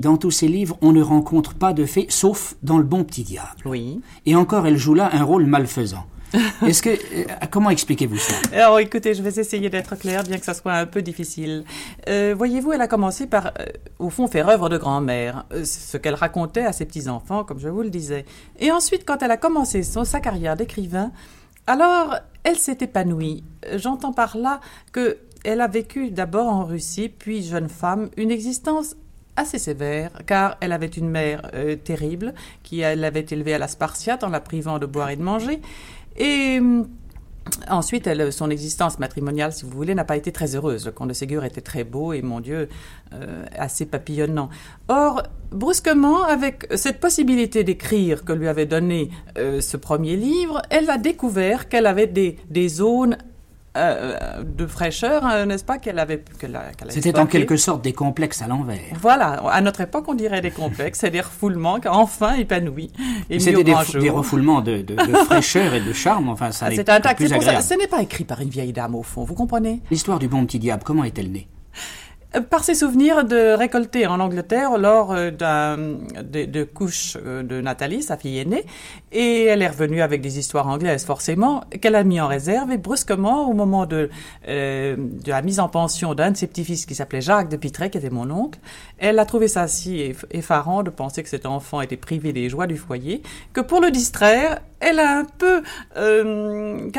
dans 0.00 0.16
tous 0.16 0.30
ses 0.30 0.48
livres, 0.48 0.78
on 0.80 0.92
ne 0.92 1.02
rencontre 1.02 1.54
pas 1.54 1.72
de 1.72 1.84
fées, 1.84 2.06
sauf 2.08 2.56
dans 2.62 2.78
Le 2.78 2.84
Bon 2.84 3.04
Petit 3.04 3.22
Diable. 3.22 3.60
Oui. 3.66 4.00
Et 4.24 4.34
encore, 4.34 4.66
elle 4.66 4.78
joue 4.78 4.94
là 4.94 5.10
un 5.12 5.22
rôle 5.22 5.44
malfaisant. 5.44 6.06
Euh, 6.86 7.24
comment 7.50 7.70
expliquez-vous 7.70 8.18
ça? 8.18 8.34
Alors 8.52 8.78
écoutez, 8.78 9.14
je 9.14 9.22
vais 9.22 9.40
essayer 9.40 9.70
d'être 9.70 9.96
clair, 9.96 10.22
bien 10.22 10.38
que 10.38 10.44
ça 10.44 10.54
soit 10.54 10.74
un 10.74 10.86
peu 10.86 11.02
difficile. 11.02 11.64
Euh, 12.08 12.34
voyez-vous, 12.36 12.72
elle 12.72 12.80
a 12.80 12.88
commencé 12.88 13.26
par, 13.26 13.46
euh, 13.46 13.66
au 13.98 14.10
fond, 14.10 14.26
faire 14.26 14.48
œuvre 14.48 14.68
de 14.68 14.78
grand-mère, 14.78 15.44
ce 15.64 15.96
qu'elle 15.96 16.14
racontait 16.14 16.64
à 16.64 16.72
ses 16.72 16.84
petits 16.84 17.08
enfants, 17.08 17.44
comme 17.44 17.58
je 17.58 17.68
vous 17.68 17.82
le 17.82 17.90
disais. 17.90 18.24
Et 18.58 18.70
ensuite, 18.70 19.04
quand 19.04 19.22
elle 19.22 19.30
a 19.30 19.36
commencé 19.36 19.82
son, 19.82 20.04
sa 20.04 20.20
carrière 20.20 20.56
d'écrivain, 20.56 21.10
alors 21.66 22.16
elle 22.44 22.56
s'est 22.56 22.78
épanouie. 22.80 23.44
J'entends 23.74 24.12
par 24.12 24.36
là 24.36 24.60
que 24.92 25.18
elle 25.44 25.60
a 25.60 25.68
vécu 25.68 26.10
d'abord 26.10 26.48
en 26.48 26.64
Russie, 26.64 27.08
puis 27.08 27.42
jeune 27.42 27.68
femme, 27.68 28.10
une 28.16 28.30
existence 28.30 28.96
assez 29.36 29.58
sévère, 29.58 30.10
car 30.26 30.56
elle 30.60 30.72
avait 30.72 30.86
une 30.86 31.08
mère 31.08 31.42
terrible 31.84 32.34
qui 32.64 32.78
l'avait 32.78 33.24
élevée 33.30 33.54
à 33.54 33.58
la 33.58 33.68
Spartiate 33.68 34.24
en 34.24 34.30
la 34.30 34.40
privant 34.40 34.80
de 34.80 34.86
boire 34.86 35.10
et 35.10 35.16
de 35.16 35.22
manger. 35.22 35.60
Et 36.18 36.58
hum, 36.58 36.86
Ensuite, 37.68 38.08
son 38.30 38.50
existence 38.50 38.98
matrimoniale, 38.98 39.52
si 39.52 39.64
vous 39.64 39.70
voulez, 39.70 39.94
n'a 39.94 40.04
pas 40.04 40.16
été 40.16 40.32
très 40.32 40.54
heureuse. 40.54 40.86
Le 40.86 40.92
comte 40.92 41.08
de 41.08 41.14
Ségur 41.14 41.44
était 41.44 41.60
très 41.60 41.84
beau 41.84 42.12
et, 42.12 42.22
mon 42.22 42.40
Dieu, 42.40 42.68
euh, 43.12 43.44
assez 43.56 43.86
papillonnant. 43.86 44.48
Or, 44.88 45.22
brusquement, 45.50 46.24
avec 46.24 46.66
cette 46.76 47.00
possibilité 47.00 47.64
d'écrire 47.64 48.24
que 48.24 48.32
lui 48.32 48.48
avait 48.48 48.66
donné 48.66 49.10
euh, 49.36 49.60
ce 49.60 49.76
premier 49.76 50.16
livre, 50.16 50.62
elle 50.70 50.88
a 50.90 50.98
découvert 50.98 51.68
qu'elle 51.68 51.86
avait 51.86 52.06
des 52.06 52.68
zones 52.68 53.16
euh, 53.76 54.42
de 54.42 54.66
fraîcheur, 54.66 55.24
hein, 55.24 55.46
n'est-ce 55.46 55.64
pas, 55.64 55.78
qu'elle 55.78 55.98
avait. 55.98 56.24
C'était 56.88 57.18
en 57.18 57.26
quelque 57.26 57.56
sorte 57.56 57.82
des 57.82 57.92
complexes 57.92 58.42
à 58.42 58.46
l'envers. 58.46 58.80
Voilà, 59.00 59.34
à 59.50 59.60
notre 59.60 59.82
époque, 59.82 60.04
on 60.08 60.14
dirait 60.14 60.40
des 60.40 60.50
complexes, 60.50 61.00
c'est 61.00 61.10
des 61.10 61.20
refoulements 61.20 61.78
enfin 61.86 62.34
épanouis. 62.34 62.90
C'était 63.30 63.62
des, 63.62 63.74
des, 64.00 64.10
refoulements 64.10 64.62
de, 64.62 64.84
fraîcheur 65.26 65.74
et 65.74 65.80
de 65.80 65.92
charme, 65.92 66.28
enfin, 66.28 66.50
ça 66.50 66.66
ah, 66.66 66.70
C'est 66.74 66.88
un 66.88 67.00
plus 67.00 67.32
agréable. 67.32 67.62
ce 67.62 67.74
n'est 67.74 67.86
pas 67.86 68.02
écrit 68.02 68.24
par 68.24 68.40
une 68.40 68.48
vieille 68.50 68.72
dame, 68.72 68.94
au 68.94 69.02
fond, 69.02 69.24
vous 69.24 69.34
comprenez? 69.34 69.80
L'histoire 69.90 70.18
du 70.18 70.28
bon 70.28 70.44
petit 70.46 70.58
diable, 70.58 70.82
comment 70.84 71.04
est-elle 71.04 71.30
née? 71.30 71.48
Par 72.50 72.62
ses 72.62 72.74
souvenirs 72.74 73.24
de 73.24 73.54
récolter 73.54 74.06
en 74.06 74.20
Angleterre 74.20 74.76
lors 74.76 75.12
euh, 75.12 75.30
de, 75.30 76.44
de 76.44 76.64
couches 76.64 77.16
euh, 77.24 77.42
de 77.42 77.60
Nathalie, 77.62 78.02
sa 78.02 78.18
fille 78.18 78.38
aînée, 78.38 78.64
et 79.12 79.44
elle 79.44 79.62
est 79.62 79.68
revenue 79.68 80.02
avec 80.02 80.20
des 80.20 80.38
histoires 80.38 80.66
anglaises 80.68 81.06
forcément 81.06 81.64
qu'elle 81.80 81.94
a 81.94 82.04
mis 82.04 82.20
en 82.20 82.28
réserve 82.28 82.70
et 82.70 82.76
brusquement 82.76 83.48
au 83.48 83.54
moment 83.54 83.86
de, 83.86 84.10
euh, 84.46 84.96
de 84.98 85.30
la 85.30 85.40
mise 85.40 85.58
en 85.58 85.68
pension 85.68 86.14
d'un 86.14 86.32
de 86.32 86.36
ses 86.36 86.46
petits-fils 86.46 86.84
qui 86.84 86.94
s'appelait 86.94 87.22
Jacques 87.22 87.48
de 87.48 87.56
Pitray, 87.56 87.90
qui 87.90 87.96
était 87.96 88.10
mon 88.10 88.30
oncle, 88.30 88.58
elle 88.98 89.18
a 89.18 89.24
trouvé 89.24 89.48
ça 89.48 89.66
si 89.66 90.12
effarant 90.30 90.82
de 90.82 90.90
penser 90.90 91.22
que 91.22 91.30
cet 91.30 91.46
enfant 91.46 91.80
était 91.80 91.96
privé 91.96 92.34
des 92.34 92.50
joies 92.50 92.66
du 92.66 92.76
foyer 92.76 93.22
que 93.54 93.62
pour 93.62 93.80
le 93.80 93.90
distraire, 93.90 94.60
elle 94.80 95.00
a 95.00 95.18
un 95.18 95.24
peu 95.24 95.62
euh, 95.96 96.90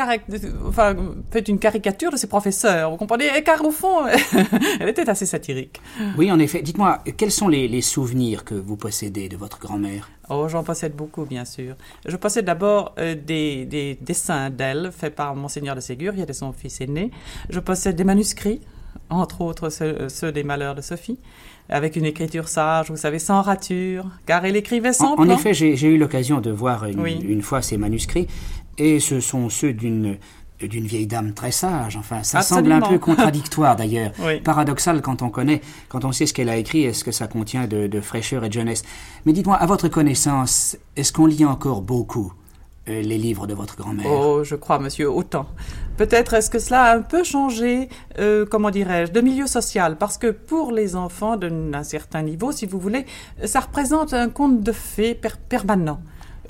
enfin, 0.66 0.94
fait 1.30 1.48
une 1.48 1.58
caricature 1.58 2.10
de 2.10 2.16
ses 2.16 2.26
professeurs, 2.26 2.90
vous 2.90 2.96
comprenez? 2.96 3.42
Car 3.44 3.64
au 3.64 3.70
fond, 3.70 4.06
elle 4.80 4.88
était 4.88 5.08
assez 5.08 5.26
satirique. 5.26 5.80
Oui, 6.18 6.30
en 6.30 6.38
effet. 6.38 6.62
Dites-moi, 6.62 6.98
quels 7.16 7.30
sont 7.30 7.48
les, 7.48 7.80
souvenirs 7.80 8.44
que 8.44 8.54
vous 8.54 8.76
possédez 8.76 9.28
de 9.28 9.36
votre 9.36 9.58
grand-mère? 9.58 10.10
Oh, 10.28 10.46
j'en 10.48 10.62
possède 10.62 10.94
beaucoup, 10.94 11.24
bien 11.24 11.44
sûr. 11.44 11.74
Je 12.06 12.16
possède 12.16 12.44
d'abord 12.44 12.94
euh, 12.98 13.14
des, 13.14 13.98
dessins 14.00 14.50
d'elle, 14.50 14.92
faits 14.92 15.14
par 15.14 15.34
Monseigneur 15.34 15.74
de 15.74 15.80
Ségur, 15.80 16.12
il 16.14 16.22
était 16.22 16.32
son 16.32 16.52
fils 16.52 16.80
aîné. 16.80 17.10
Je 17.48 17.58
possède 17.60 17.96
des 17.96 18.04
manuscrits, 18.04 18.60
entre 19.08 19.40
autres 19.40 19.70
ceux 19.70 20.32
des 20.32 20.44
Malheurs 20.44 20.74
de 20.74 20.82
Sophie 20.82 21.18
avec 21.70 21.96
une 21.96 22.04
écriture 22.04 22.48
sage, 22.48 22.90
vous 22.90 22.96
savez, 22.96 23.18
sans 23.18 23.42
rature, 23.42 24.06
car 24.26 24.44
elle 24.44 24.56
écrivait 24.56 24.92
sans 24.92 25.14
En, 25.14 25.20
en 25.20 25.28
effet, 25.30 25.54
j'ai 25.54 25.86
eu 25.86 25.96
l'occasion 25.96 26.40
de 26.40 26.50
voir 26.50 26.84
une, 26.84 27.42
fois 27.42 27.62
ces 27.62 27.76
manuscrits, 27.76 28.26
et 28.76 29.00
ce 29.00 29.20
sont 29.20 29.48
ceux 29.48 29.72
d'une 29.72 30.18
d'une 30.68 30.84
vieille 30.84 31.06
dame 31.06 31.32
très 31.32 31.52
sage. 31.52 31.96
Enfin, 31.96 32.22
ça 32.22 32.42
semble 32.42 32.70
un 32.70 32.82
peu 32.82 32.98
contradictoire 32.98 33.76
d'ailleurs, 33.76 34.12
paradoxal 34.44 35.00
quand 35.00 35.22
on 35.22 35.30
connaît, 35.30 35.62
quand 35.88 36.04
on 36.04 36.12
sait 36.12 36.26
ce 36.26 36.34
qu'elle 36.34 36.50
a 36.50 36.56
écrit 36.56 36.82
et 36.82 36.92
ce 36.92 37.02
que 37.02 37.12
ça 37.12 37.26
contient 37.28 37.66
de, 37.66 38.00
fraîcheur 38.02 38.44
et 38.44 38.48
de 38.48 38.52
jeunesse. 38.52 38.82
Mais 39.24 39.32
dites-moi, 39.32 39.56
à 39.56 39.64
votre 39.64 39.88
connaissance, 39.88 40.76
est-ce 40.96 41.14
qu'on 41.14 41.24
lit 41.24 41.46
encore 41.46 41.80
beaucoup? 41.80 42.34
Euh, 42.90 43.02
les 43.02 43.18
livres 43.18 43.46
de 43.46 43.54
votre 43.54 43.76
grand-mère 43.76 44.06
Oh, 44.10 44.42
je 44.44 44.56
crois, 44.56 44.78
monsieur, 44.78 45.10
autant. 45.10 45.46
Peut-être 45.96 46.34
est-ce 46.34 46.50
que 46.50 46.58
cela 46.58 46.82
a 46.82 46.96
un 46.96 47.02
peu 47.02 47.24
changé, 47.24 47.88
euh, 48.18 48.44
comment 48.44 48.70
dirais-je, 48.70 49.12
de 49.12 49.20
milieu 49.20 49.46
social, 49.46 49.96
parce 49.96 50.18
que 50.18 50.30
pour 50.30 50.72
les 50.72 50.96
enfants 50.96 51.36
d'un 51.36 51.82
certain 51.82 52.22
niveau, 52.22 52.52
si 52.52 52.66
vous 52.66 52.78
voulez, 52.78 53.06
ça 53.44 53.60
représente 53.60 54.12
un 54.14 54.28
conte 54.28 54.62
de 54.62 54.72
fées 54.72 55.18
permanent 55.48 56.00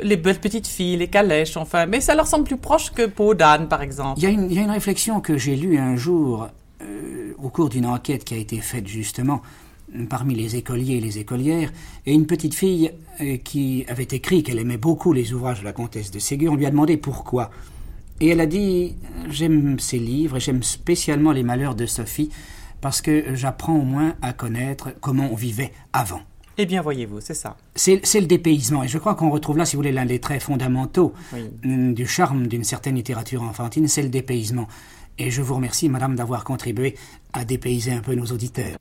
les 0.03 0.17
belles 0.17 0.41
petites 0.41 0.67
filles, 0.67 0.97
les 0.97 1.09
calèches, 1.09 1.57
enfin, 1.57 1.85
mais 1.87 2.01
ça 2.01 2.15
leur 2.15 2.27
semble 2.27 2.45
plus 2.45 2.57
proche 2.57 2.91
que 2.91 3.07
Peau 3.07 3.35
d'âne, 3.35 3.69
par 3.69 3.83
exemple. 3.83 4.19
Il 4.21 4.53
y, 4.53 4.59
a 4.59 4.63
une 4.63 4.71
réflexion 4.71 5.21
que 5.21 5.37
j'ai 5.37 5.57
lue 5.57 5.79
un 5.79 5.97
jour 5.97 6.49
euh, 6.83 7.33
au 7.43 7.49
cours 7.51 7.69
d'une 7.69 7.87
enquête 7.87 8.25
qui 8.25 8.35
a 8.35 8.39
été 8.39 8.61
faite 8.61 8.87
justement 8.87 9.43
parmi 10.09 10.35
les 10.35 10.57
écoliers 10.57 10.97
et 10.97 11.01
les 11.01 11.19
écolières, 11.19 11.73
et 12.07 12.13
une 12.13 12.27
petite 12.27 12.55
fille 12.55 12.93
euh, 13.21 13.37
qui 13.39 13.85
avait 13.89 14.05
écrit 14.05 14.43
qu'elle 14.43 14.59
aimait 14.59 14.77
beaucoup 14.77 15.13
les 15.13 15.33
ouvrages 15.33 15.61
de 15.61 15.65
la 15.65 15.73
comtesse 15.73 16.11
de 16.11 16.19
Ségur, 16.19 16.53
on 16.53 16.57
lui 16.57 16.67
a 16.67 16.71
demandé 16.71 16.97
pourquoi. 16.97 17.51
Et 18.21 18.29
elle 18.29 18.41
a 18.41 18.47
dit 18.47 18.95
J'aime 19.31 19.79
ces 19.79 19.99
livres 19.99 20.37
et 20.37 20.41
j'aime 20.41 20.63
spécialement 20.63 21.33
les 21.33 21.43
malheurs 21.43 21.75
de 21.75 21.87
Sophie 21.87 22.31
parce 22.81 23.01
que 23.01 23.35
j'apprends 23.35 23.77
au 23.77 23.85
moins 23.85 24.15
à 24.23 24.33
connaître 24.33 24.91
comment 25.01 25.29
on 25.31 25.35
vivait 25.35 25.73
avant. 25.93 26.21
Eh 26.59 26.67
bien, 26.67 26.83
voyez-vous, 26.83 27.21
c'est 27.21 27.35
ça. 27.35 27.57
C'est 27.75 28.21
le 28.21 28.27
dépaysement. 28.27 28.83
Et 28.83 28.89
je 28.89 28.99
crois 28.99 29.15
qu'on 29.15 29.31
retrouve 29.31 29.57
là, 29.57 29.65
si 29.65 29.77
vous 29.77 29.81
voulez, 29.81 29.93
l'un 29.93 30.05
des 30.05 30.19
traits 30.19 30.43
fondamentaux 30.43 31.15
mm, 31.63 31.95
du 31.95 32.07
charme 32.07 32.49
d'une 32.49 32.65
certaine 32.65 32.97
littérature 32.97 33.43
enfantine, 33.43 33.89
c'est 33.89 34.03
le 34.03 34.11
dépaysement. 34.11 34.69
Et 35.19 35.31
je 35.31 35.41
vous 35.41 35.55
remercie, 35.55 35.89
madame, 35.89 36.17
d'avoir 36.17 36.45
contribué 36.45 36.97
à 37.33 37.45
dépayser 37.45 37.93
un 37.93 38.01
peu 38.01 38.15
nos 38.15 38.27
auditeurs. 38.27 38.77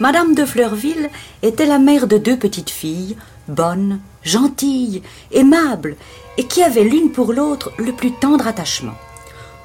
Madame 0.00 0.34
de 0.34 0.44
Fleurville 0.44 1.10
était 1.42 1.66
la 1.66 1.78
mère 1.78 2.06
de 2.06 2.18
deux 2.18 2.36
petites 2.36 2.70
filles, 2.70 3.16
bonnes, 3.46 4.00
gentilles, 4.22 5.02
aimables, 5.30 5.96
et 6.38 6.44
qui 6.44 6.62
avaient 6.62 6.84
l'une 6.84 7.12
pour 7.12 7.32
l'autre 7.32 7.72
le 7.78 7.92
plus 7.92 8.12
tendre 8.12 8.46
attachement. 8.46 8.94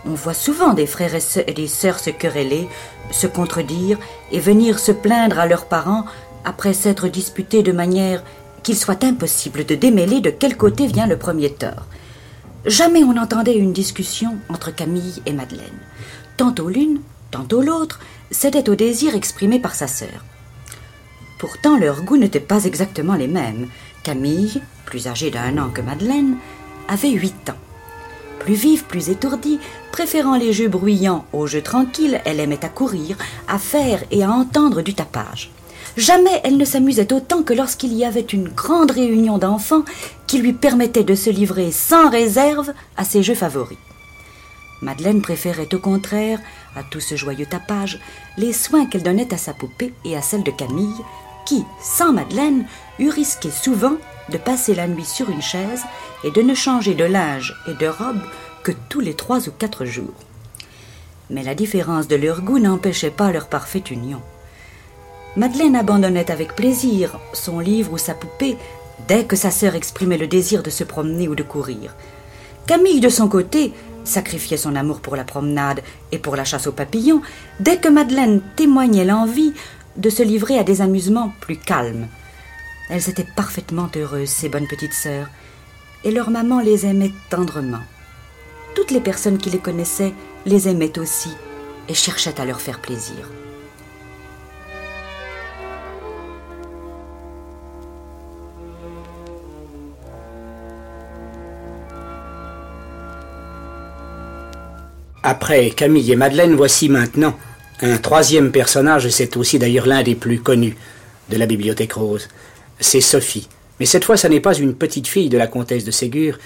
On 0.05 0.13
voit 0.13 0.33
souvent 0.33 0.73
des 0.73 0.85
frères 0.85 1.15
et 1.15 1.53
des 1.53 1.67
sœurs 1.67 1.99
se 1.99 2.09
quereller, 2.09 2.67
se 3.11 3.27
contredire 3.27 3.97
et 4.31 4.39
venir 4.39 4.79
se 4.79 4.91
plaindre 4.91 5.39
à 5.39 5.47
leurs 5.47 5.65
parents 5.65 6.05
après 6.45 6.73
s'être 6.73 7.07
disputés 7.07 7.63
de 7.63 7.71
manière 7.71 8.23
qu'il 8.63 8.77
soit 8.77 9.03
impossible 9.03 9.65
de 9.65 9.75
démêler 9.75 10.19
de 10.19 10.29
quel 10.29 10.55
côté 10.55 10.87
vient 10.87 11.07
le 11.07 11.17
premier 11.17 11.51
tort. 11.51 11.87
Jamais 12.65 13.03
on 13.03 13.13
n'entendait 13.13 13.57
une 13.57 13.73
discussion 13.73 14.37
entre 14.49 14.75
Camille 14.75 15.21
et 15.25 15.33
Madeleine. 15.33 15.79
Tantôt 16.35 16.69
l'une, 16.69 16.99
tantôt 17.31 17.61
l'autre 17.61 17.99
cédait 18.31 18.69
au 18.69 18.75
désir 18.75 19.15
exprimé 19.15 19.59
par 19.59 19.75
sa 19.75 19.87
sœur. 19.87 20.23
Pourtant, 21.39 21.77
leurs 21.77 22.03
goûts 22.03 22.17
n'étaient 22.17 22.39
pas 22.39 22.65
exactement 22.65 23.15
les 23.15 23.27
mêmes. 23.27 23.67
Camille, 24.03 24.61
plus 24.85 25.07
âgée 25.07 25.29
d'un 25.29 25.57
an 25.57 25.69
que 25.69 25.81
Madeleine, 25.81 26.37
avait 26.87 27.11
huit 27.11 27.49
ans. 27.49 27.59
Plus 28.39 28.55
vive, 28.55 28.85
plus 28.85 29.09
étourdie, 29.09 29.59
préférant 29.91 30.37
les 30.37 30.53
jeux 30.53 30.69
bruyants 30.69 31.25
aux 31.33 31.47
jeux 31.47 31.61
tranquilles, 31.61 32.21
elle 32.25 32.39
aimait 32.39 32.63
à 32.63 32.69
courir, 32.69 33.17
à 33.47 33.59
faire 33.59 34.03
et 34.09 34.23
à 34.23 34.31
entendre 34.31 34.81
du 34.81 34.93
tapage. 34.93 35.51
Jamais 35.95 36.41
elle 36.43 36.57
ne 36.57 36.65
s'amusait 36.65 37.11
autant 37.11 37.43
que 37.43 37.53
lorsqu'il 37.53 37.93
y 37.93 38.05
avait 38.05 38.21
une 38.21 38.49
grande 38.49 38.91
réunion 38.91 39.37
d'enfants 39.37 39.83
qui 40.27 40.37
lui 40.37 40.53
permettait 40.53 41.03
de 41.03 41.15
se 41.15 41.29
livrer 41.29 41.71
sans 41.71 42.09
réserve 42.09 42.73
à 42.95 43.03
ses 43.03 43.23
jeux 43.23 43.35
favoris. 43.35 43.77
Madeleine 44.81 45.21
préférait 45.21 45.73
au 45.73 45.79
contraire 45.79 46.39
à 46.75 46.83
tout 46.83 46.99
ce 46.99 47.15
joyeux 47.15 47.45
tapage 47.45 47.99
les 48.37 48.53
soins 48.53 48.85
qu'elle 48.85 49.03
donnait 49.03 49.33
à 49.33 49.37
sa 49.37 49.53
poupée 49.53 49.93
et 50.05 50.15
à 50.15 50.21
celle 50.21 50.43
de 50.43 50.51
Camille, 50.51 51.01
qui, 51.45 51.63
sans 51.81 52.13
Madeleine, 52.13 52.65
eût 52.99 53.09
risqué 53.09 53.49
souvent 53.49 53.95
de 54.29 54.37
passer 54.37 54.75
la 54.75 54.87
nuit 54.87 55.05
sur 55.05 55.29
une 55.29 55.41
chaise 55.41 55.83
et 56.23 56.31
de 56.31 56.41
ne 56.41 56.53
changer 56.53 56.93
de 56.93 57.05
linge 57.05 57.55
et 57.67 57.73
de 57.73 57.87
robe 57.87 58.21
que 58.63 58.71
tous 58.89 58.99
les 58.99 59.13
trois 59.15 59.47
ou 59.47 59.51
quatre 59.51 59.85
jours. 59.85 60.13
Mais 61.29 61.43
la 61.43 61.55
différence 61.55 62.07
de 62.07 62.15
leur 62.15 62.41
goût 62.41 62.59
n'empêchait 62.59 63.11
pas 63.11 63.31
leur 63.31 63.47
parfaite 63.47 63.91
union. 63.91 64.21
Madeleine 65.35 65.75
abandonnait 65.75 66.31
avec 66.31 66.55
plaisir 66.55 67.19
son 67.33 67.59
livre 67.59 67.93
ou 67.93 67.97
sa 67.97 68.13
poupée 68.13 68.57
dès 69.07 69.25
que 69.25 69.35
sa 69.35 69.51
sœur 69.51 69.75
exprimait 69.75 70.17
le 70.17 70.27
désir 70.27 70.63
de 70.63 70.69
se 70.69 70.83
promener 70.83 71.27
ou 71.27 71.35
de 71.35 71.43
courir. 71.43 71.95
Camille, 72.65 72.99
de 72.99 73.09
son 73.09 73.29
côté, 73.29 73.73
sacrifiait 74.07 74.57
son 74.57 74.75
amour 74.75 75.01
pour 75.01 75.15
la 75.15 75.23
promenade 75.23 75.81
et 76.11 76.17
pour 76.17 76.35
la 76.35 76.45
chasse 76.45 76.67
aux 76.67 76.71
papillons 76.71 77.21
dès 77.59 77.77
que 77.77 77.89
Madeleine 77.89 78.41
témoignait 78.55 79.05
l'envie 79.05 79.53
de 79.97 80.09
se 80.09 80.23
livrer 80.23 80.57
à 80.57 80.63
des 80.63 80.81
amusements 80.81 81.31
plus 81.41 81.57
calmes. 81.57 82.07
Elles 82.89 83.09
étaient 83.09 83.27
parfaitement 83.35 83.89
heureuses, 83.95 84.29
ces 84.29 84.49
bonnes 84.49 84.67
petites 84.67 84.93
sœurs, 84.93 85.29
et 86.03 86.11
leur 86.11 86.29
maman 86.29 86.59
les 86.59 86.85
aimait 86.85 87.11
tendrement. 87.29 87.81
Toutes 88.75 88.91
les 88.91 89.01
personnes 89.01 89.37
qui 89.37 89.49
les 89.49 89.59
connaissaient 89.59 90.13
les 90.45 90.69
aimaient 90.69 90.97
aussi 90.99 91.31
et 91.89 91.93
cherchaient 91.93 92.39
à 92.39 92.45
leur 92.45 92.61
faire 92.61 92.79
plaisir. 92.79 93.29
Après 105.29 105.71
Camille 105.71 106.09
et 106.09 106.15
Madeleine, 106.15 106.55
voici 106.55 106.87
maintenant 106.87 107.37
un 107.81 107.97
troisième 107.97 108.49
personnage, 108.49 109.05
et 109.05 109.11
c'est 109.11 109.35
aussi 109.35 109.59
d'ailleurs 109.59 109.85
l'un 109.85 110.01
des 110.01 110.15
plus 110.15 110.39
connus 110.39 110.77
de 111.27 111.35
la 111.35 111.45
Bibliothèque 111.45 111.91
Rose. 111.91 112.29
C'est 112.79 113.01
Sophie. 113.01 113.49
Mais 113.77 113.85
cette 113.85 114.05
fois, 114.05 114.15
ce 114.15 114.27
n'est 114.27 114.39
pas 114.39 114.57
une 114.57 114.73
petite 114.73 115.05
fille 115.05 115.27
de 115.27 115.37
la 115.37 115.47
comtesse 115.47 115.83
de 115.83 115.91
Ségur, 115.91 116.39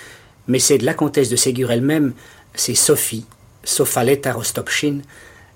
mais 0.48 0.58
c'est 0.58 0.80
de 0.80 0.86
la 0.88 0.96
comtesse 0.96 1.30
de 1.30 1.36
Ségur 1.36 1.70
elle-même, 1.70 2.14
c'est 2.56 2.74
Sophie, 2.74 3.28
Sophaletta 3.64 4.34
Rostopchine, 4.34 5.04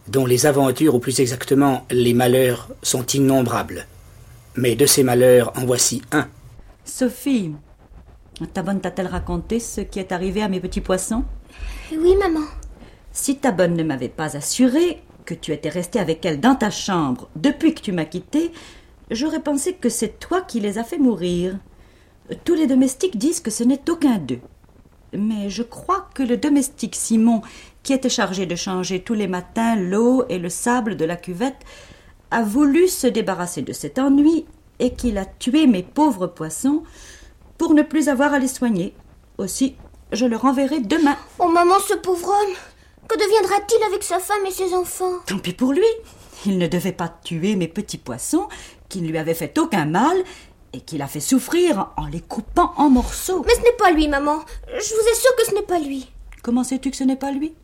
dont 0.08 0.27
les 0.27 0.46
aventures, 0.46 0.94
ou 0.94 1.00
plus 1.00 1.20
exactement 1.20 1.84
les 1.89 2.13
malheurs, 2.13 2.70
sont 2.84 3.08
innombrables. 3.08 3.88
Mais 4.55 4.75
de 4.75 4.86
ces 4.86 5.01
malheurs, 5.01 5.51
en 5.58 5.65
voici 5.65 6.03
un. 6.12 6.27
Sophie, 6.84 7.53
ta 8.53 8.62
bonne 8.62 8.82
t'a-t-elle 8.82 9.08
raconté 9.08 9.60
ce 9.60 9.82
qui 9.82 9.98
est 9.98 10.12
arrivé 10.12 10.44
à 10.44 10.48
mes 10.48 10.60
petits 10.60 10.82
poissons? 10.82 11.24
Oui, 11.91 12.15
maman. 12.17 12.46
Si 13.15 13.38
ta 13.38 13.53
bonne 13.53 13.77
ne 13.77 13.84
m'avait 13.84 14.10
pas 14.10 14.36
assuré 14.36 15.01
que 15.24 15.34
tu 15.34 15.53
étais 15.53 15.69
resté 15.69 16.00
avec 16.00 16.25
elle 16.25 16.41
dans 16.41 16.53
ta 16.53 16.69
chambre 16.69 17.29
depuis 17.38 17.74
que 17.74 17.79
tu 17.79 17.93
m'as 17.93 18.03
quitté, 18.03 18.51
j'aurais 19.10 19.39
pensé 19.39 19.74
que 19.74 19.88
c'est 19.88 20.19
toi 20.19 20.41
qui 20.41 20.60
les 20.60 20.77
as 20.77 20.84
fait 20.84 20.98
mourir. 20.98 21.57
Tous 22.43 22.55
les 22.55 22.67
domestiques 22.67 23.17
disent 23.17 23.39
que 23.39 23.51
ce 23.51 23.63
n'est 23.63 23.89
aucun 23.89 24.17
d'eux. 24.17 24.41
Mais 25.13 25.50
je 25.50 25.63
crois 25.63 26.10
que 26.13 26.24
le 26.24 26.36
domestique 26.36 26.93
Simon, 26.93 27.41
qui 27.84 27.93
était 27.93 28.10
chargé 28.10 28.45
de 28.45 28.55
changer 28.55 29.00
tous 29.01 29.13
les 29.13 29.29
matins 29.29 29.77
l'eau 29.77 30.25
et 30.27 30.38
le 30.38 30.50
sable 30.50 30.98
de 30.98 31.05
la 31.05 31.15
cuvette, 31.15 31.63
a 32.31 32.43
voulu 32.43 32.89
se 32.89 33.07
débarrasser 33.07 33.62
de 33.62 33.72
cet 33.72 33.98
ennui 33.98 34.45
et 34.79 34.93
qu'il 34.93 35.17
a 35.17 35.25
tué 35.25 35.67
mes 35.67 35.84
pauvres 35.84 36.27
poissons 36.27 36.84
pour 37.57 37.75
ne 37.75 37.81
plus 37.81 38.10
avoir 38.10 38.34
à 38.34 38.39
les 38.39 38.50
soigner. 38.50 38.93
Aussi, 39.38 39.77
je 40.12 40.25
le 40.25 40.36
renverrai 40.36 40.81
demain. 40.81 41.15
Oh 41.39 41.48
maman, 41.48 41.75
ce 41.88 41.93
pauvre 41.93 42.27
homme 42.27 42.55
Que 43.07 43.17
deviendra-t-il 43.17 43.83
avec 43.83 44.03
sa 44.03 44.19
femme 44.19 44.45
et 44.45 44.51
ses 44.51 44.74
enfants? 44.74 45.19
Tant 45.25 45.39
pis 45.39 45.53
pour 45.53 45.74
lui. 45.74 45.85
Il 46.45 46.57
ne 46.57 46.67
devait 46.67 46.91
pas 46.91 47.09
tuer 47.24 47.55
mes 47.55 47.67
petits 47.67 47.97
poissons, 47.97 48.47
qui 48.89 49.01
ne 49.01 49.07
lui 49.07 49.17
avaient 49.17 49.33
fait 49.33 49.57
aucun 49.57 49.85
mal, 49.85 50.17
et 50.74 50.81
qu'il 50.81 51.01
a 51.01 51.07
fait 51.07 51.19
souffrir 51.19 51.91
en 51.97 52.07
les 52.07 52.21
coupant 52.21 52.74
en 52.77 52.89
morceaux. 52.89 53.43
Mais 53.45 53.55
ce 53.55 53.62
n'est 53.62 53.77
pas 53.77 53.91
lui, 53.91 54.07
maman. 54.07 54.39
Je 54.67 54.93
vous 54.93 55.09
assure 55.12 55.35
que 55.38 55.45
ce 55.45 55.55
n'est 55.55 55.62
pas 55.62 55.79
lui. 55.79 56.12
Comment 56.43 56.63
sais-tu 56.63 56.91
que 56.91 56.97
ce 56.97 57.03
n'est 57.03 57.15
pas 57.15 57.31
lui? 57.31 57.55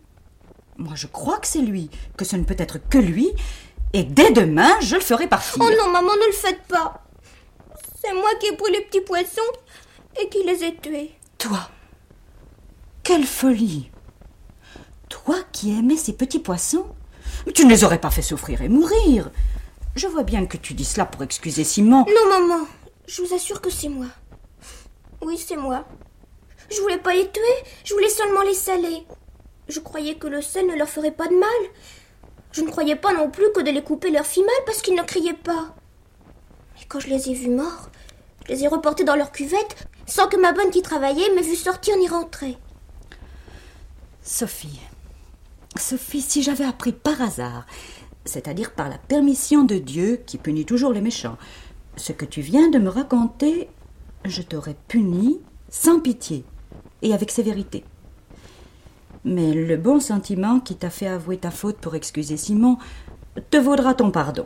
Moi, 0.77 0.93
je 0.95 1.07
crois 1.07 1.37
que 1.37 1.47
c'est 1.47 1.59
lui, 1.59 1.89
que 2.17 2.25
ce 2.25 2.35
ne 2.35 2.43
peut 2.43 2.55
être 2.57 2.79
que 2.89 2.97
lui, 2.97 3.31
et 3.93 4.03
dès 4.03 4.31
demain, 4.31 4.79
je 4.79 4.95
le 4.95 5.01
ferai 5.01 5.27
partir. 5.27 5.61
Oh 5.61 5.69
non, 5.77 5.91
maman, 5.91 6.13
ne 6.13 6.27
le 6.27 6.33
faites 6.33 6.63
pas. 6.67 7.03
C'est 8.03 8.13
moi 8.13 8.29
qui 8.39 8.47
ai 8.47 8.55
pris 8.55 8.71
les 8.71 8.81
petits 8.81 9.01
poissons 9.01 9.41
et 10.19 10.29
qui 10.29 10.43
les 10.43 10.63
ai 10.63 10.75
tués. 10.75 11.11
Toi 11.37 11.69
Quelle 13.03 13.25
folie 13.25 13.91
Toi 15.25 15.37
qui 15.51 15.77
aimais 15.77 15.97
ces 15.97 16.13
petits 16.13 16.39
poissons? 16.39 16.87
Tu 17.53 17.65
ne 17.65 17.69
les 17.69 17.83
aurais 17.83 18.01
pas 18.01 18.09
fait 18.09 18.21
souffrir 18.21 18.61
et 18.61 18.69
mourir. 18.69 19.29
Je 19.95 20.07
vois 20.07 20.23
bien 20.23 20.45
que 20.45 20.57
tu 20.57 20.73
dis 20.73 20.85
cela 20.85 21.05
pour 21.05 21.21
excuser 21.21 21.63
Simon. 21.63 22.05
Non, 22.07 22.29
maman, 22.29 22.65
je 23.07 23.21
vous 23.21 23.33
assure 23.33 23.61
que 23.61 23.69
c'est 23.69 23.89
moi. 23.89 24.07
Oui, 25.21 25.37
c'est 25.37 25.57
moi. 25.57 25.85
Je 26.71 26.81
voulais 26.81 26.97
pas 26.97 27.13
les 27.13 27.29
tuer, 27.29 27.41
je 27.83 27.93
voulais 27.93 28.09
seulement 28.09 28.41
les 28.41 28.53
saler. 28.53 29.05
Je 29.67 29.79
croyais 29.79 30.15
que 30.15 30.27
le 30.27 30.41
sel 30.41 30.65
ne 30.65 30.75
leur 30.75 30.89
ferait 30.89 31.11
pas 31.11 31.27
de 31.27 31.35
mal. 31.35 31.71
Je 32.51 32.61
ne 32.61 32.69
croyais 32.69 32.95
pas 32.95 33.13
non 33.13 33.29
plus 33.29 33.51
que 33.53 33.61
de 33.61 33.69
les 33.69 33.83
couper 33.83 34.09
leur 34.09 34.25
fit 34.25 34.41
mal 34.41 34.55
parce 34.65 34.81
qu'ils 34.81 34.95
ne 34.95 35.03
criaient 35.03 35.33
pas. 35.33 35.75
Mais 36.75 36.85
quand 36.87 36.99
je 36.99 37.09
les 37.09 37.29
ai 37.29 37.33
vus 37.33 37.49
morts, 37.49 37.89
je 38.47 38.53
les 38.53 38.63
ai 38.63 38.67
reportés 38.67 39.03
dans 39.03 39.15
leur 39.15 39.31
cuvette 39.31 39.87
sans 40.07 40.27
que 40.27 40.37
ma 40.37 40.51
bonne 40.51 40.71
qui 40.71 40.81
travaillait 40.81 41.33
m'ait 41.35 41.41
vu 41.41 41.55
sortir 41.55 41.95
ni 41.97 42.07
rentrer. 42.07 42.57
Sophie, 44.23 44.79
Sophie, 45.77 46.21
si 46.21 46.43
j'avais 46.43 46.65
appris 46.65 46.91
par 46.91 47.21
hasard, 47.21 47.65
c'est-à-dire 48.25 48.73
par 48.73 48.89
la 48.89 48.97
permission 48.97 49.63
de 49.63 49.75
Dieu 49.75 50.21
qui 50.25 50.37
punit 50.37 50.65
toujours 50.65 50.91
les 50.91 51.01
méchants, 51.01 51.37
ce 51.95 52.11
que 52.11 52.25
tu 52.25 52.41
viens 52.41 52.69
de 52.69 52.77
me 52.77 52.89
raconter, 52.89 53.69
je 54.25 54.41
t'aurais 54.41 54.75
puni 54.87 55.39
sans 55.69 55.99
pitié 55.99 56.43
et 57.01 57.13
avec 57.13 57.31
sévérité. 57.31 57.83
Mais 59.23 59.53
le 59.53 59.77
bon 59.77 59.99
sentiment 59.99 60.59
qui 60.59 60.75
t'a 60.75 60.89
fait 60.89 61.07
avouer 61.07 61.37
ta 61.37 61.51
faute 61.51 61.77
pour 61.77 61.95
excuser 61.95 62.37
Simon 62.37 62.77
te 63.49 63.57
vaudra 63.57 63.93
ton 63.93 64.11
pardon. 64.11 64.45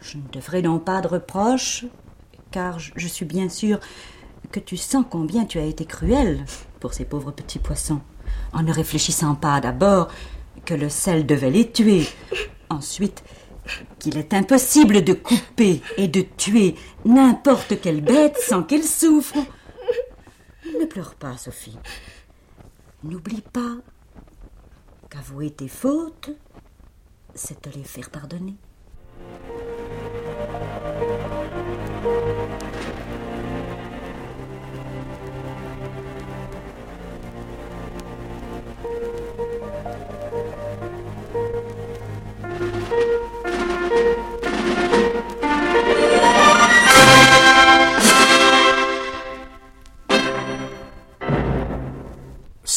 Je 0.00 0.16
ne 0.16 0.22
te 0.22 0.60
donc 0.60 0.84
pas 0.84 1.00
de 1.00 1.08
reproches, 1.08 1.84
car 2.50 2.78
je 2.78 3.06
suis 3.06 3.26
bien 3.26 3.48
sûre 3.48 3.78
que 4.50 4.60
tu 4.60 4.76
sens 4.76 5.04
combien 5.08 5.44
tu 5.44 5.58
as 5.58 5.64
été 5.64 5.84
cruel 5.84 6.44
pour 6.80 6.94
ces 6.94 7.04
pauvres 7.04 7.30
petits 7.30 7.58
poissons, 7.58 8.00
en 8.52 8.62
ne 8.62 8.72
réfléchissant 8.72 9.34
pas 9.34 9.60
d'abord 9.60 10.08
que 10.64 10.74
le 10.74 10.88
sel 10.88 11.26
devait 11.26 11.50
les 11.50 11.70
tuer, 11.70 12.06
ensuite 12.68 13.22
qu'il 13.98 14.18
est 14.18 14.34
impossible 14.34 15.04
de 15.04 15.12
couper 15.12 15.80
et 15.96 16.08
de 16.08 16.22
tuer 16.22 16.74
n'importe 17.04 17.80
quelle 17.80 18.00
bête 18.00 18.38
sans 18.38 18.62
qu'elle 18.62 18.84
souffre. 18.84 19.36
Ne 20.80 20.86
pleure 20.86 21.14
pas, 21.14 21.36
Sophie. 21.36 21.78
N'oublie 23.02 23.42
pas 23.42 23.76
qu'avouer 25.08 25.50
tes 25.50 25.68
fautes, 25.68 26.30
c'est 27.34 27.62
te 27.62 27.68
les 27.70 27.84
faire 27.84 28.10
pardonner. 28.10 28.56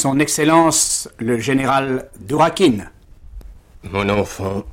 Son 0.03 0.19
Excellence 0.19 1.07
le 1.17 1.39
général 1.39 2.09
Dourakin. 2.19 2.91
Mon 3.83 4.09
enfant, 4.09 4.65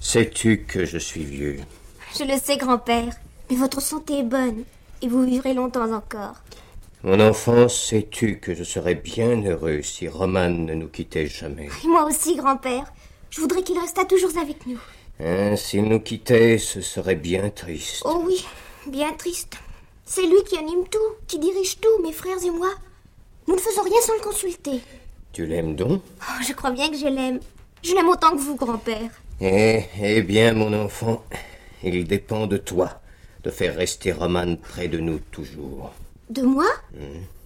sais-tu 0.00 0.64
que 0.64 0.86
je 0.86 0.96
suis 0.96 1.24
vieux? 1.24 1.58
Je 2.18 2.24
le 2.24 2.38
sais, 2.38 2.56
grand-père, 2.56 3.12
mais 3.50 3.56
votre 3.56 3.82
santé 3.82 4.20
est 4.20 4.22
bonne 4.22 4.64
et 5.02 5.08
vous 5.08 5.26
vivrez 5.26 5.52
longtemps 5.52 5.92
encore. 5.92 6.36
Mon 7.02 7.20
enfant, 7.20 7.68
sais-tu 7.68 8.38
que 8.38 8.54
je 8.54 8.64
serais 8.64 8.94
bien 8.94 9.44
heureux 9.44 9.82
si 9.82 10.08
Roman 10.08 10.48
ne 10.48 10.72
nous 10.72 10.88
quittait 10.88 11.26
jamais? 11.26 11.68
Et 11.84 11.88
moi 11.88 12.04
aussi, 12.04 12.34
grand-père. 12.34 12.90
Je 13.28 13.42
voudrais 13.42 13.62
qu'il 13.62 13.78
restât 13.78 14.06
toujours 14.06 14.38
avec 14.40 14.66
nous. 14.66 14.80
Hein, 15.20 15.54
S'il 15.56 15.84
nous 15.84 16.00
quittait, 16.00 16.56
ce 16.56 16.80
serait 16.80 17.14
bien 17.14 17.50
triste. 17.50 18.04
Oh 18.06 18.22
oui, 18.26 18.42
bien 18.86 19.12
triste. 19.12 19.58
C'est 20.06 20.24
lui 20.24 20.42
qui 20.48 20.56
anime 20.56 20.88
tout, 20.90 21.14
qui 21.26 21.38
dirige 21.38 21.78
tout, 21.78 22.02
mes 22.02 22.14
frères 22.14 22.42
et 22.42 22.50
moi. 22.50 22.70
Nous 23.48 23.54
ne 23.54 23.60
faisons 23.60 23.82
rien 23.82 24.00
sans 24.02 24.12
le 24.12 24.20
consulter. 24.20 24.80
Tu 25.32 25.46
l'aimes 25.46 25.74
donc 25.74 26.02
Oh, 26.20 26.42
je 26.46 26.52
crois 26.52 26.70
bien 26.70 26.90
que 26.90 26.98
je 26.98 27.06
l'aime. 27.06 27.40
Je 27.82 27.94
l'aime 27.94 28.08
autant 28.08 28.32
que 28.32 28.42
vous, 28.42 28.56
grand-père. 28.56 29.10
Eh, 29.40 29.84
eh 30.02 30.20
bien, 30.22 30.52
mon 30.52 30.70
enfant, 30.74 31.24
il 31.82 32.06
dépend 32.06 32.46
de 32.46 32.58
toi 32.58 33.00
de 33.44 33.50
faire 33.50 33.74
rester 33.74 34.12
Roman 34.12 34.56
près 34.56 34.88
de 34.88 34.98
nous 34.98 35.18
toujours. 35.30 35.92
De 36.28 36.42
moi 36.42 36.66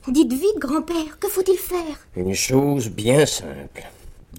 Dites 0.09 0.33
vite, 0.33 0.59
grand-père, 0.59 1.21
que 1.21 1.29
faut-il 1.29 1.57
faire? 1.57 2.01
Une 2.17 2.35
chose 2.35 2.89
bien 2.89 3.25
simple. 3.25 3.85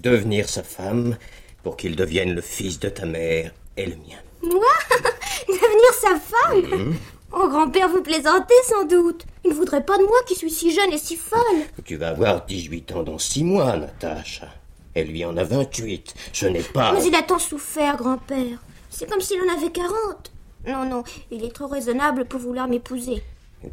Devenir 0.02 0.50
sa 0.50 0.62
femme 0.62 1.16
pour 1.62 1.78
qu'il 1.78 1.96
devienne 1.96 2.34
le 2.34 2.42
fils 2.42 2.78
de 2.78 2.90
ta 2.90 3.06
mère 3.06 3.54
et 3.78 3.86
le 3.86 3.96
mien. 3.96 4.20
Moi? 4.42 4.74
Devenir 5.48 5.94
sa 5.98 6.20
femme? 6.20 6.94
Oh, 7.36 7.48
grand-père, 7.48 7.88
vous 7.88 8.02
plaisantez 8.02 8.54
sans 8.68 8.84
doute. 8.84 9.24
Il 9.44 9.50
ne 9.50 9.54
voudrait 9.56 9.84
pas 9.84 9.98
de 9.98 10.04
moi 10.04 10.18
qui 10.26 10.36
suis 10.36 10.50
si 10.50 10.72
jeune 10.72 10.92
et 10.92 10.98
si 10.98 11.16
folle. 11.16 11.40
Tu 11.84 11.96
vas 11.96 12.10
avoir 12.10 12.46
18 12.46 12.92
ans 12.92 13.02
dans 13.02 13.18
6 13.18 13.42
mois, 13.42 13.76
Natacha. 13.76 14.46
Elle 14.94 15.08
lui 15.08 15.24
en 15.24 15.36
a 15.36 15.42
28. 15.42 16.14
Je 16.32 16.46
n'ai 16.46 16.62
pas... 16.62 16.92
Mais 16.92 17.04
il 17.04 17.14
a 17.14 17.22
tant 17.22 17.40
souffert, 17.40 17.96
grand-père. 17.96 18.58
C'est 18.88 19.10
comme 19.10 19.20
s'il 19.20 19.40
en 19.40 19.56
avait 19.56 19.72
40. 19.72 20.32
Non, 20.68 20.84
non, 20.84 21.02
il 21.32 21.44
est 21.44 21.52
trop 21.52 21.66
raisonnable 21.66 22.24
pour 22.26 22.38
vouloir 22.40 22.68
m'épouser. 22.68 23.22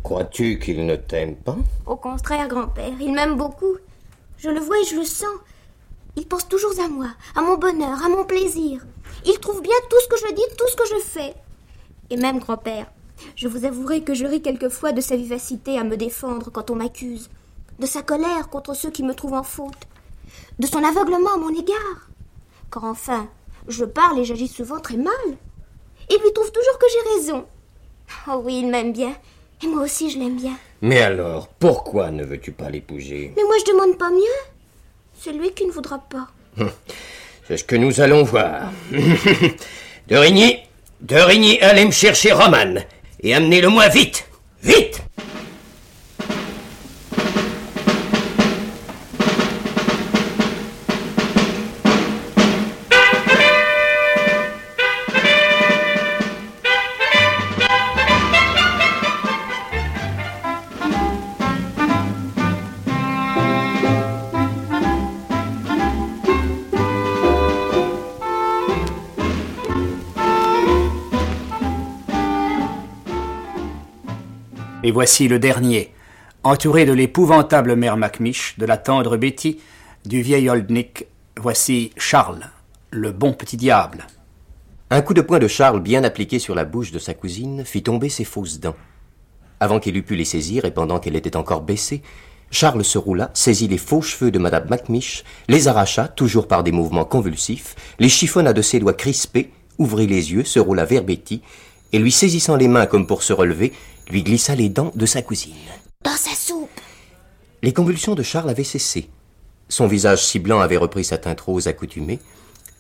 Crois-tu 0.01 0.57
qu'il 0.57 0.85
ne 0.85 0.95
t'aime 0.95 1.35
pas? 1.35 1.57
Au 1.85 1.95
contraire, 1.95 2.47
grand-père, 2.47 2.93
il 2.99 3.13
m'aime 3.13 3.37
beaucoup. 3.37 3.77
Je 4.37 4.49
le 4.49 4.59
vois 4.59 4.79
et 4.79 4.85
je 4.85 4.95
le 4.95 5.03
sens. 5.03 5.37
Il 6.15 6.27
pense 6.27 6.47
toujours 6.47 6.73
à 6.83 6.89
moi, 6.89 7.09
à 7.35 7.41
mon 7.41 7.57
bonheur, 7.57 8.03
à 8.03 8.09
mon 8.09 8.25
plaisir. 8.25 8.83
Il 9.25 9.39
trouve 9.39 9.61
bien 9.61 9.75
tout 9.89 9.99
ce 10.03 10.07
que 10.07 10.27
je 10.27 10.33
dis, 10.33 10.55
tout 10.57 10.67
ce 10.67 10.75
que 10.75 10.87
je 10.87 10.99
fais. 10.99 11.33
Et 12.09 12.17
même, 12.17 12.39
grand-père, 12.39 12.87
je 13.35 13.47
vous 13.47 13.65
avouerai 13.65 14.01
que 14.01 14.13
je 14.13 14.25
ris 14.25 14.41
quelquefois 14.41 14.91
de 14.91 15.01
sa 15.01 15.15
vivacité 15.15 15.77
à 15.77 15.83
me 15.83 15.97
défendre 15.97 16.51
quand 16.51 16.69
on 16.69 16.75
m'accuse, 16.75 17.29
de 17.79 17.85
sa 17.85 18.01
colère 18.01 18.49
contre 18.49 18.75
ceux 18.75 18.91
qui 18.91 19.03
me 19.03 19.13
trouvent 19.13 19.33
en 19.33 19.43
faute, 19.43 19.87
de 20.59 20.67
son 20.67 20.83
aveuglement 20.83 21.33
à 21.33 21.37
mon 21.37 21.49
égard. 21.49 22.09
Car 22.71 22.85
enfin, 22.85 23.27
je 23.67 23.85
parle 23.85 24.19
et 24.19 24.25
j'agis 24.25 24.47
souvent 24.47 24.79
très 24.79 24.97
mal. 24.97 25.13
Il 26.09 26.17
lui 26.17 26.33
trouve 26.33 26.51
toujours 26.51 26.77
que 26.77 26.85
j'ai 26.91 27.15
raison. 27.15 27.45
Oh 28.27 28.41
oui, 28.43 28.59
il 28.59 28.69
m'aime 28.69 28.93
bien. 28.93 29.15
Et 29.63 29.67
moi 29.67 29.83
aussi, 29.83 30.09
je 30.09 30.19
l'aime 30.19 30.37
bien. 30.37 30.57
Mais 30.81 31.01
alors, 31.01 31.47
pourquoi 31.47 32.11
ne 32.11 32.23
veux-tu 32.23 32.51
pas 32.51 32.69
l'épouser 32.69 33.33
Mais 33.35 33.43
moi, 33.43 33.55
je 33.59 33.71
demande 33.71 33.97
pas 33.97 34.09
mieux. 34.09 34.51
C'est 35.19 35.33
lui 35.33 35.51
qui 35.51 35.65
ne 35.65 35.71
voudra 35.71 35.99
pas. 35.99 36.27
C'est 37.47 37.57
ce 37.57 37.63
que 37.63 37.75
nous 37.75 38.01
allons 38.01 38.23
voir. 38.23 38.71
de 38.91 40.15
Rigny, 40.15 40.57
de 41.01 41.15
Rigny, 41.15 41.59
allez 41.59 41.85
me 41.85 41.91
chercher 41.91 42.31
Roman 42.31 42.81
et 43.23 43.33
amenez-le-moi 43.33 43.87
vite, 43.89 44.27
vite 44.63 45.01
Et 74.91 74.93
voici 74.93 75.29
le 75.29 75.39
dernier, 75.39 75.93
entouré 76.43 76.83
de 76.83 76.91
l'épouvantable 76.91 77.77
mère 77.77 77.95
Macmiche, 77.95 78.55
de 78.57 78.65
la 78.65 78.75
tendre 78.75 79.15
Betty, 79.15 79.57
du 80.03 80.21
vieil 80.21 80.49
Oldnick. 80.49 81.05
Voici 81.37 81.91
Charles, 81.95 82.49
le 82.89 83.13
bon 83.13 83.31
petit 83.31 83.55
diable. 83.55 84.05
Un 84.89 85.01
coup 85.01 85.13
de 85.13 85.21
poing 85.21 85.39
de 85.39 85.47
Charles 85.47 85.79
bien 85.79 86.03
appliqué 86.03 86.39
sur 86.39 86.55
la 86.55 86.65
bouche 86.65 86.91
de 86.91 86.99
sa 86.99 87.13
cousine 87.13 87.63
fit 87.63 87.83
tomber 87.83 88.09
ses 88.09 88.25
fausses 88.25 88.59
dents. 88.59 88.75
Avant 89.61 89.79
qu'elle 89.79 89.95
eût 89.95 90.03
pu 90.03 90.17
les 90.17 90.25
saisir 90.25 90.65
et 90.65 90.71
pendant 90.71 90.99
qu'elle 90.99 91.15
était 91.15 91.37
encore 91.37 91.61
baissée, 91.61 92.01
Charles 92.49 92.83
se 92.83 92.97
roula, 92.97 93.31
saisit 93.33 93.69
les 93.69 93.77
faux 93.77 94.01
cheveux 94.01 94.29
de 94.29 94.39
Madame 94.39 94.67
Macmiche, 94.67 95.23
les 95.47 95.69
arracha, 95.69 96.09
toujours 96.09 96.49
par 96.49 96.65
des 96.65 96.73
mouvements 96.73 97.05
convulsifs, 97.05 97.77
les 97.97 98.09
chiffonna 98.09 98.51
de 98.51 98.61
ses 98.61 98.81
doigts 98.81 98.91
crispés, 98.93 99.53
ouvrit 99.77 100.07
les 100.07 100.33
yeux, 100.33 100.43
se 100.43 100.59
roula 100.59 100.83
vers 100.83 101.05
Betty, 101.05 101.41
et 101.93 101.99
lui 101.99 102.11
saisissant 102.11 102.57
les 102.57 102.67
mains 102.67 102.87
comme 102.87 103.07
pour 103.07 103.23
se 103.23 103.31
relever, 103.31 103.71
lui 104.11 104.23
glissa 104.23 104.55
les 104.55 104.69
dents 104.69 104.91
de 104.93 105.05
sa 105.05 105.21
cousine. 105.21 105.55
Dans 106.03 106.17
sa 106.17 106.35
soupe. 106.35 106.69
Les 107.63 107.71
convulsions 107.71 108.13
de 108.13 108.23
Charles 108.23 108.49
avaient 108.49 108.63
cessé. 108.63 109.09
Son 109.69 109.87
visage 109.87 110.25
si 110.25 110.37
blanc 110.37 110.59
avait 110.59 110.77
repris 110.77 111.05
sa 111.05 111.17
teinte 111.17 111.39
rose 111.39 111.67
accoutumée. 111.67 112.19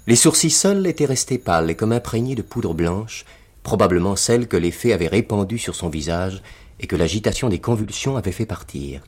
Les 0.07 0.17
sourcils 0.17 0.49
seuls 0.49 0.85
étaient 0.87 1.05
restés 1.05 1.37
pâles 1.37 1.69
et 1.69 1.75
comme 1.75 1.93
imprégnés 1.93 2.35
de 2.35 2.41
poudre 2.41 2.73
blanche, 2.73 3.23
probablement 3.63 4.17
celle 4.17 4.47
que 4.47 4.57
les 4.57 4.71
fées 4.71 4.91
avaient 4.91 5.07
répandue 5.07 5.57
sur 5.57 5.75
son 5.75 5.87
visage 5.87 6.41
et 6.81 6.87
que 6.87 6.97
l'agitation 6.97 7.47
des 7.47 7.59
convulsions 7.59 8.17
avait 8.17 8.33
fait 8.33 8.45
partir. 8.45 9.01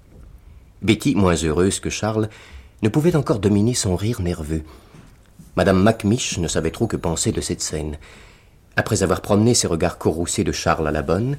Betty, 0.82 1.16
moins 1.16 1.36
heureuse 1.36 1.82
que 1.82 1.90
Charles, 1.90 2.30
ne 2.84 2.90
pouvait 2.90 3.18
encore 3.18 3.40
dominer 3.40 3.74
son 3.74 3.98
rire 3.98 4.22
nerveux. 4.22 4.64
Madame 5.58 5.82
Macmiche 5.82 6.38
ne 6.38 6.48
savait 6.48 6.72
trop 6.72 6.88
que 6.88 6.98
penser 6.98 7.32
de 7.34 7.42
cette 7.42 7.62
scène. 7.62 7.98
Après 8.76 9.04
avoir 9.04 9.22
promené 9.22 9.54
ses 9.54 9.68
regards 9.68 9.98
courroucés 9.98 10.44
de 10.44 10.52
Charles 10.52 10.88
à 10.88 10.92
la 10.92 11.02
bonne, 11.02 11.38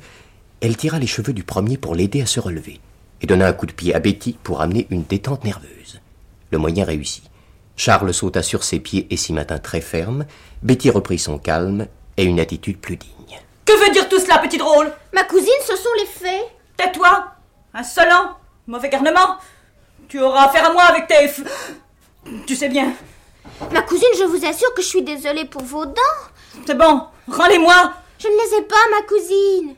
elle 0.60 0.76
tira 0.76 0.98
les 0.98 1.06
cheveux 1.06 1.32
du 1.32 1.44
premier 1.44 1.76
pour 1.76 1.94
l'aider 1.94 2.22
à 2.22 2.26
se 2.26 2.40
relever, 2.40 2.80
et 3.20 3.26
donna 3.26 3.46
un 3.46 3.52
coup 3.52 3.66
de 3.66 3.72
pied 3.72 3.94
à 3.94 4.00
Betty 4.00 4.36
pour 4.42 4.60
amener 4.60 4.86
une 4.90 5.04
détente 5.04 5.44
nerveuse. 5.44 6.00
Le 6.50 6.58
moyen 6.58 6.84
réussit. 6.84 7.24
Charles 7.76 8.14
sauta 8.14 8.42
sur 8.42 8.62
ses 8.64 8.78
pieds 8.80 9.06
et 9.10 9.16
s'y 9.16 9.32
maintint 9.32 9.58
très 9.58 9.80
ferme. 9.80 10.26
Betty 10.62 10.90
reprit 10.90 11.18
son 11.18 11.38
calme 11.38 11.86
et 12.16 12.24
une 12.24 12.38
attitude 12.40 12.78
plus 12.78 12.96
digne. 12.96 13.10
Que 13.64 13.72
veut 13.84 13.92
dire 13.92 14.08
tout 14.08 14.20
cela, 14.20 14.38
petit 14.38 14.58
drôle? 14.58 14.92
Ma 15.12 15.24
cousine, 15.24 15.48
ce 15.66 15.74
sont 15.76 15.88
les 15.98 16.06
fées. 16.06 16.44
Tais-toi 16.76 17.26
Insolent 17.72 18.36
Mauvais 18.66 18.88
garnement 18.90 19.38
Tu 20.08 20.20
auras 20.20 20.46
affaire 20.46 20.70
à 20.70 20.72
moi 20.72 20.82
avec 20.84 21.06
tes... 21.08 21.26
f- 21.26 21.44
Tu 22.46 22.54
sais 22.54 22.68
bien. 22.68 22.92
Ma 23.72 23.82
cousine, 23.82 24.06
je 24.18 24.24
vous 24.24 24.44
assure 24.46 24.72
que 24.74 24.82
je 24.82 24.86
suis 24.86 25.02
désolée 25.02 25.44
pour 25.44 25.62
vos 25.62 25.86
dents. 25.86 26.20
C'est 26.66 26.76
bon, 26.78 27.02
rends-les-moi 27.28 27.92
Je 28.18 28.28
ne 28.28 28.32
les 28.32 28.58
ai 28.58 28.62
pas, 28.62 28.76
ma 28.92 29.02
cousine. 29.06 29.74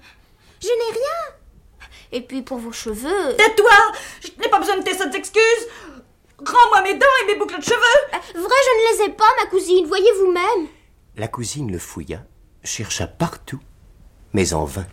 Je 0.60 0.68
n'ai 0.68 0.92
rien. 0.92 1.88
Et 2.12 2.20
puis 2.20 2.42
pour 2.42 2.58
vos 2.58 2.72
cheveux. 2.72 3.36
Tais-toi 3.36 3.70
Je 4.22 4.28
n'ai 4.42 4.48
pas 4.48 4.58
besoin 4.58 4.78
de 4.78 4.82
tes 4.84 4.96
sottes 4.96 5.14
excuses 5.14 5.66
Rends-moi 6.38 6.82
mes 6.82 6.94
dents 6.94 7.06
et 7.22 7.26
mes 7.26 7.38
boucles 7.38 7.58
de 7.58 7.64
cheveux 7.64 7.76
Euh, 8.14 8.18
Vrai, 8.34 8.34
je 8.34 8.40
ne 8.42 8.98
les 8.98 9.04
ai 9.04 9.12
pas, 9.14 9.24
ma 9.42 9.48
cousine. 9.50 9.86
Voyez 9.86 10.10
vous-même. 10.20 10.68
La 11.16 11.28
cousine 11.28 11.72
le 11.72 11.78
fouilla, 11.78 12.24
chercha 12.62 13.06
partout, 13.06 13.60
mais 14.34 14.52
en 14.52 14.64
vain. 14.64 14.86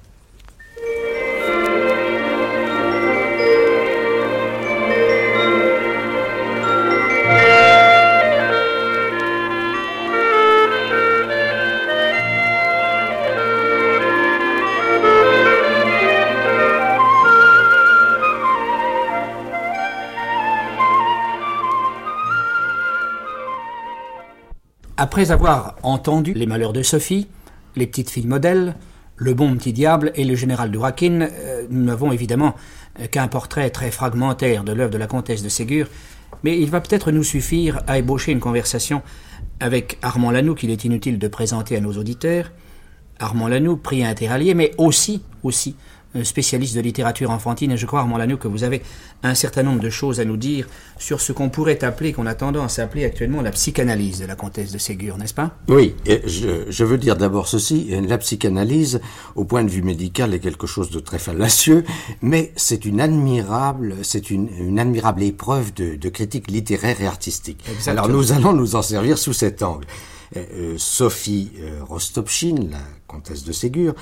Après 25.13 25.29
avoir 25.29 25.75
entendu 25.83 26.33
les 26.33 26.47
malheurs 26.47 26.73
de 26.73 26.81
Sophie, 26.81 27.27
les 27.75 27.85
petites 27.85 28.09
filles 28.09 28.25
modèles, 28.25 28.73
le 29.15 29.35
bon 29.35 29.55
petit 29.55 29.71
diable 29.71 30.11
et 30.15 30.23
le 30.23 30.33
général 30.33 30.71
de 30.71 30.77
Raquin, 30.79 31.21
euh, 31.21 31.67
nous 31.69 31.83
n'avons 31.83 32.11
évidemment 32.11 32.55
qu'un 33.11 33.27
portrait 33.27 33.69
très 33.69 33.91
fragmentaire 33.91 34.63
de 34.63 34.71
l'œuvre 34.71 34.89
de 34.89 34.97
la 34.97 35.05
comtesse 35.05 35.43
de 35.43 35.49
Ségur, 35.49 35.85
mais 36.43 36.59
il 36.59 36.71
va 36.71 36.81
peut-être 36.81 37.11
nous 37.11 37.21
suffire 37.21 37.83
à 37.85 37.99
ébaucher 37.99 38.31
une 38.31 38.39
conversation 38.39 39.03
avec 39.59 39.99
Armand 40.01 40.31
Lanoux 40.31 40.55
qu'il 40.55 40.71
est 40.71 40.83
inutile 40.83 41.19
de 41.19 41.27
présenter 41.27 41.77
à 41.77 41.79
nos 41.79 41.93
auditeurs. 41.93 42.51
Armand 43.19 43.49
Lanoux, 43.49 43.77
prix 43.77 44.03
interallié, 44.03 44.55
mais 44.55 44.71
aussi, 44.79 45.21
aussi, 45.43 45.75
spécialiste 46.23 46.75
de 46.75 46.81
littérature 46.81 47.31
enfantine, 47.31 47.71
et 47.71 47.77
je 47.77 47.85
crois, 47.85 48.01
Armand 48.01 48.17
Lanoux, 48.17 48.37
que 48.37 48.47
vous 48.47 48.63
avez 48.63 48.81
un 49.23 49.35
certain 49.35 49.63
nombre 49.63 49.79
de 49.79 49.89
choses 49.89 50.19
à 50.19 50.25
nous 50.25 50.37
dire 50.37 50.67
sur 50.99 51.21
ce 51.21 51.31
qu'on 51.31 51.49
pourrait 51.49 51.83
appeler, 51.83 52.13
qu'on 52.13 52.27
a 52.27 52.35
tendance 52.35 52.77
à 52.77 52.83
appeler 52.83 53.05
actuellement 53.05 53.41
la 53.41 53.51
psychanalyse 53.51 54.19
de 54.19 54.25
la 54.25 54.35
comtesse 54.35 54.71
de 54.71 54.77
Ségur, 54.77 55.17
n'est-ce 55.17 55.33
pas? 55.33 55.57
Oui, 55.67 55.95
et 56.05 56.21
je, 56.25 56.69
je 56.69 56.83
veux 56.83 56.97
dire 56.97 57.15
d'abord 57.15 57.47
ceci, 57.47 57.89
la 58.07 58.17
psychanalyse, 58.17 59.01
au 59.35 59.45
point 59.45 59.63
de 59.63 59.69
vue 59.69 59.81
médical, 59.81 60.33
est 60.33 60.39
quelque 60.39 60.67
chose 60.67 60.91
de 60.91 60.99
très 60.99 61.19
fallacieux, 61.19 61.83
mais 62.21 62.51
c'est 62.55 62.85
une 62.85 63.01
admirable, 63.01 63.95
c'est 64.03 64.29
une, 64.29 64.49
une 64.59 64.79
admirable 64.79 65.23
épreuve 65.23 65.73
de, 65.73 65.95
de 65.95 66.09
critique 66.09 66.51
littéraire 66.51 67.01
et 67.01 67.07
artistique. 67.07 67.63
Exactement. 67.71 68.03
Alors 68.03 68.09
nous 68.09 68.31
allons 68.31 68.53
nous 68.53 68.75
en 68.75 68.81
servir 68.81 69.17
sous 69.17 69.33
cet 69.33 69.63
angle. 69.63 69.85
Euh, 70.35 70.43
euh, 70.55 70.73
Sophie 70.77 71.51
euh, 71.59 71.83
Rostopchine, 71.83 72.71
la 72.71 72.79
comtesse 73.07 73.43
de 73.43 73.51
Ségur, 73.51 73.93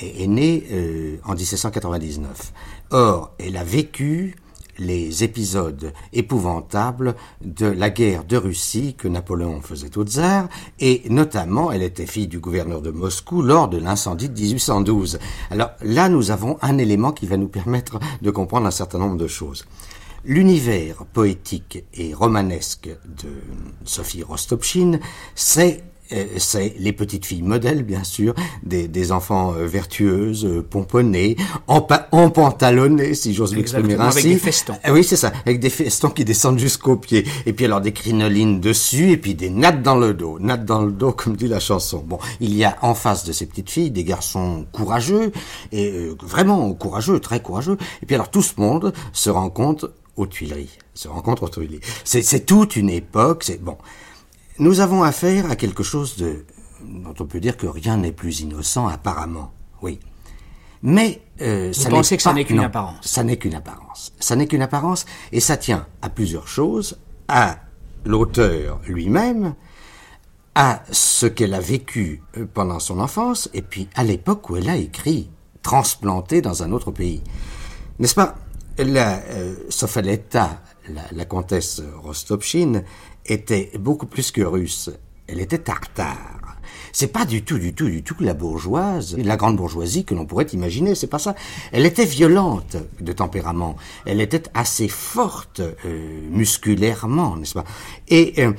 est, 0.00 0.26
née 0.26 0.64
euh, 0.72 1.16
en 1.24 1.34
1799. 1.34 2.52
Or, 2.90 3.32
elle 3.38 3.56
a 3.56 3.64
vécu 3.64 4.36
les 4.78 5.22
épisodes 5.22 5.92
épouvantables 6.12 7.14
de 7.44 7.66
la 7.66 7.90
guerre 7.90 8.24
de 8.24 8.36
Russie 8.36 8.94
que 8.96 9.08
Napoléon 9.08 9.60
faisait 9.60 9.96
au 9.98 10.04
tsar, 10.04 10.48
et 10.80 11.02
notamment, 11.08 11.70
elle 11.70 11.82
était 11.82 12.06
fille 12.06 12.26
du 12.26 12.38
gouverneur 12.38 12.80
de 12.80 12.90
Moscou 12.90 13.42
lors 13.42 13.68
de 13.68 13.78
l'incendie 13.78 14.28
de 14.28 14.40
1812. 14.40 15.18
Alors 15.50 15.70
là, 15.82 16.08
nous 16.08 16.30
avons 16.30 16.58
un 16.62 16.78
élément 16.78 17.12
qui 17.12 17.26
va 17.26 17.36
nous 17.36 17.48
permettre 17.48 17.98
de 18.22 18.30
comprendre 18.30 18.66
un 18.66 18.72
certain 18.72 18.98
nombre 18.98 19.18
de 19.18 19.26
choses. 19.26 19.66
L'univers 20.24 21.04
poétique 21.12 21.84
et 21.94 22.14
romanesque 22.14 22.88
de 23.04 23.28
Sophie 23.84 24.22
Rostopchine, 24.22 25.00
c'est 25.34 25.82
c'est 26.36 26.74
les 26.78 26.92
petites 26.92 27.24
filles 27.24 27.42
modèles, 27.42 27.82
bien 27.84 28.04
sûr, 28.04 28.34
des, 28.62 28.86
des 28.88 29.12
enfants 29.12 29.54
euh, 29.54 29.66
vertueuses, 29.66 30.44
euh, 30.44 30.62
pomponnées, 30.62 31.36
empa- 31.68 32.06
empantalonnées, 32.12 33.14
si 33.14 33.32
j'ose 33.34 33.54
m'exprimer 33.54 33.94
Exactement, 33.94 34.10
avec 34.10 34.24
ainsi. 34.24 34.34
des 34.34 34.38
festons. 34.38 34.74
Ah 34.82 34.92
oui, 34.92 35.04
c'est 35.04 35.16
ça, 35.16 35.32
avec 35.46 35.60
des 35.60 35.70
festons 35.70 36.10
qui 36.10 36.24
descendent 36.24 36.58
jusqu'aux 36.58 36.96
pieds. 36.96 37.24
Et 37.46 37.52
puis 37.52 37.64
alors 37.64 37.80
des 37.80 37.92
crinolines 37.92 38.60
dessus, 38.60 39.10
et 39.12 39.16
puis 39.16 39.34
des 39.34 39.48
nattes 39.50 39.82
dans 39.82 39.96
le 39.96 40.12
dos. 40.14 40.38
Nattes 40.38 40.64
dans 40.64 40.82
le 40.82 40.92
dos, 40.92 41.12
comme 41.16 41.36
dit 41.36 41.48
la 41.48 41.60
chanson. 41.60 42.02
Bon, 42.06 42.18
il 42.40 42.54
y 42.54 42.64
a 42.64 42.76
en 42.82 42.94
face 42.94 43.24
de 43.24 43.32
ces 43.32 43.46
petites 43.46 43.70
filles 43.70 43.90
des 43.90 44.04
garçons 44.04 44.66
courageux, 44.72 45.32
et 45.72 45.90
euh, 45.90 46.16
vraiment 46.22 46.72
courageux, 46.74 47.20
très 47.20 47.40
courageux. 47.40 47.78
Et 48.02 48.06
puis 48.06 48.14
alors 48.14 48.30
tout 48.30 48.42
ce 48.42 48.54
monde 48.60 48.92
se 49.12 49.30
rencontre 49.30 49.92
aux 50.16 50.26
Tuileries. 50.26 50.76
Se 50.94 51.08
rencontre 51.08 51.44
aux 51.44 51.48
Tuileries. 51.48 51.80
C'est 52.04 52.20
c'est 52.22 52.40
toute 52.44 52.76
une 52.76 52.90
époque, 52.90 53.44
c'est 53.44 53.62
bon. 53.62 53.78
Nous 54.62 54.78
avons 54.78 55.02
affaire 55.02 55.50
à 55.50 55.56
quelque 55.56 55.82
chose 55.82 56.16
de 56.18 56.44
dont 56.84 57.14
on 57.18 57.26
peut 57.26 57.40
dire 57.40 57.56
que 57.56 57.66
rien 57.66 57.96
n'est 57.96 58.12
plus 58.12 58.42
innocent 58.42 58.86
apparemment. 58.86 59.52
Oui. 59.82 59.98
Mais 60.82 61.20
euh, 61.40 61.72
ça 61.72 61.90
pensez 61.90 62.14
n'est 62.14 62.16
que 62.18 62.22
ça 62.22 62.32
n'est 62.32 62.44
qu'une 62.44 62.60
apparence 62.60 63.04
Ça 63.04 63.24
n'est 63.24 63.38
qu'une 63.38 63.56
apparence. 63.56 64.12
Ça 64.20 64.36
n'est 64.36 64.46
qu'une 64.46 64.62
apparence 64.62 65.04
et 65.32 65.40
ça 65.40 65.56
tient 65.56 65.88
à 66.00 66.08
plusieurs 66.08 66.46
choses, 66.46 67.00
à 67.26 67.58
l'auteur 68.04 68.80
lui-même, 68.86 69.56
à 70.54 70.84
ce 70.92 71.26
qu'elle 71.26 71.54
a 71.54 71.60
vécu 71.60 72.22
euh, 72.36 72.46
pendant 72.54 72.78
son 72.78 73.00
enfance 73.00 73.50
et 73.54 73.62
puis 73.62 73.88
à 73.96 74.04
l'époque 74.04 74.48
où 74.48 74.56
elle 74.56 74.70
a 74.70 74.76
écrit, 74.76 75.28
transplanté 75.62 76.40
dans 76.40 76.62
un 76.62 76.70
autre 76.70 76.92
pays. 76.92 77.20
N'est-ce 77.98 78.14
pas? 78.14 78.36
La 78.78 79.18
euh, 79.22 79.56
Sofaletta, 79.70 80.62
la, 80.88 81.02
la 81.10 81.24
comtesse 81.24 81.82
Rostopchine, 82.00 82.84
était 83.26 83.70
beaucoup 83.78 84.06
plus 84.06 84.30
que 84.30 84.42
russe. 84.42 84.90
Elle 85.26 85.40
était 85.40 85.58
tartare. 85.58 86.58
C'est 86.92 87.08
pas 87.08 87.24
du 87.24 87.42
tout, 87.42 87.58
du 87.58 87.72
tout, 87.72 87.88
du 87.88 88.02
tout 88.02 88.14
la 88.20 88.34
bourgeoise, 88.34 89.16
la 89.16 89.36
grande 89.36 89.56
bourgeoisie 89.56 90.04
que 90.04 90.14
l'on 90.14 90.26
pourrait 90.26 90.48
imaginer, 90.52 90.94
c'est 90.94 91.06
pas 91.06 91.18
ça. 91.18 91.34
Elle 91.72 91.86
était 91.86 92.04
violente 92.04 92.76
de 93.00 93.12
tempérament. 93.12 93.76
Elle 94.04 94.20
était 94.20 94.42
assez 94.52 94.88
forte 94.88 95.60
euh, 95.60 96.20
musculairement, 96.30 97.36
n'est-ce 97.36 97.54
pas? 97.54 97.64
Et 98.08 98.34
euh, 98.38 98.52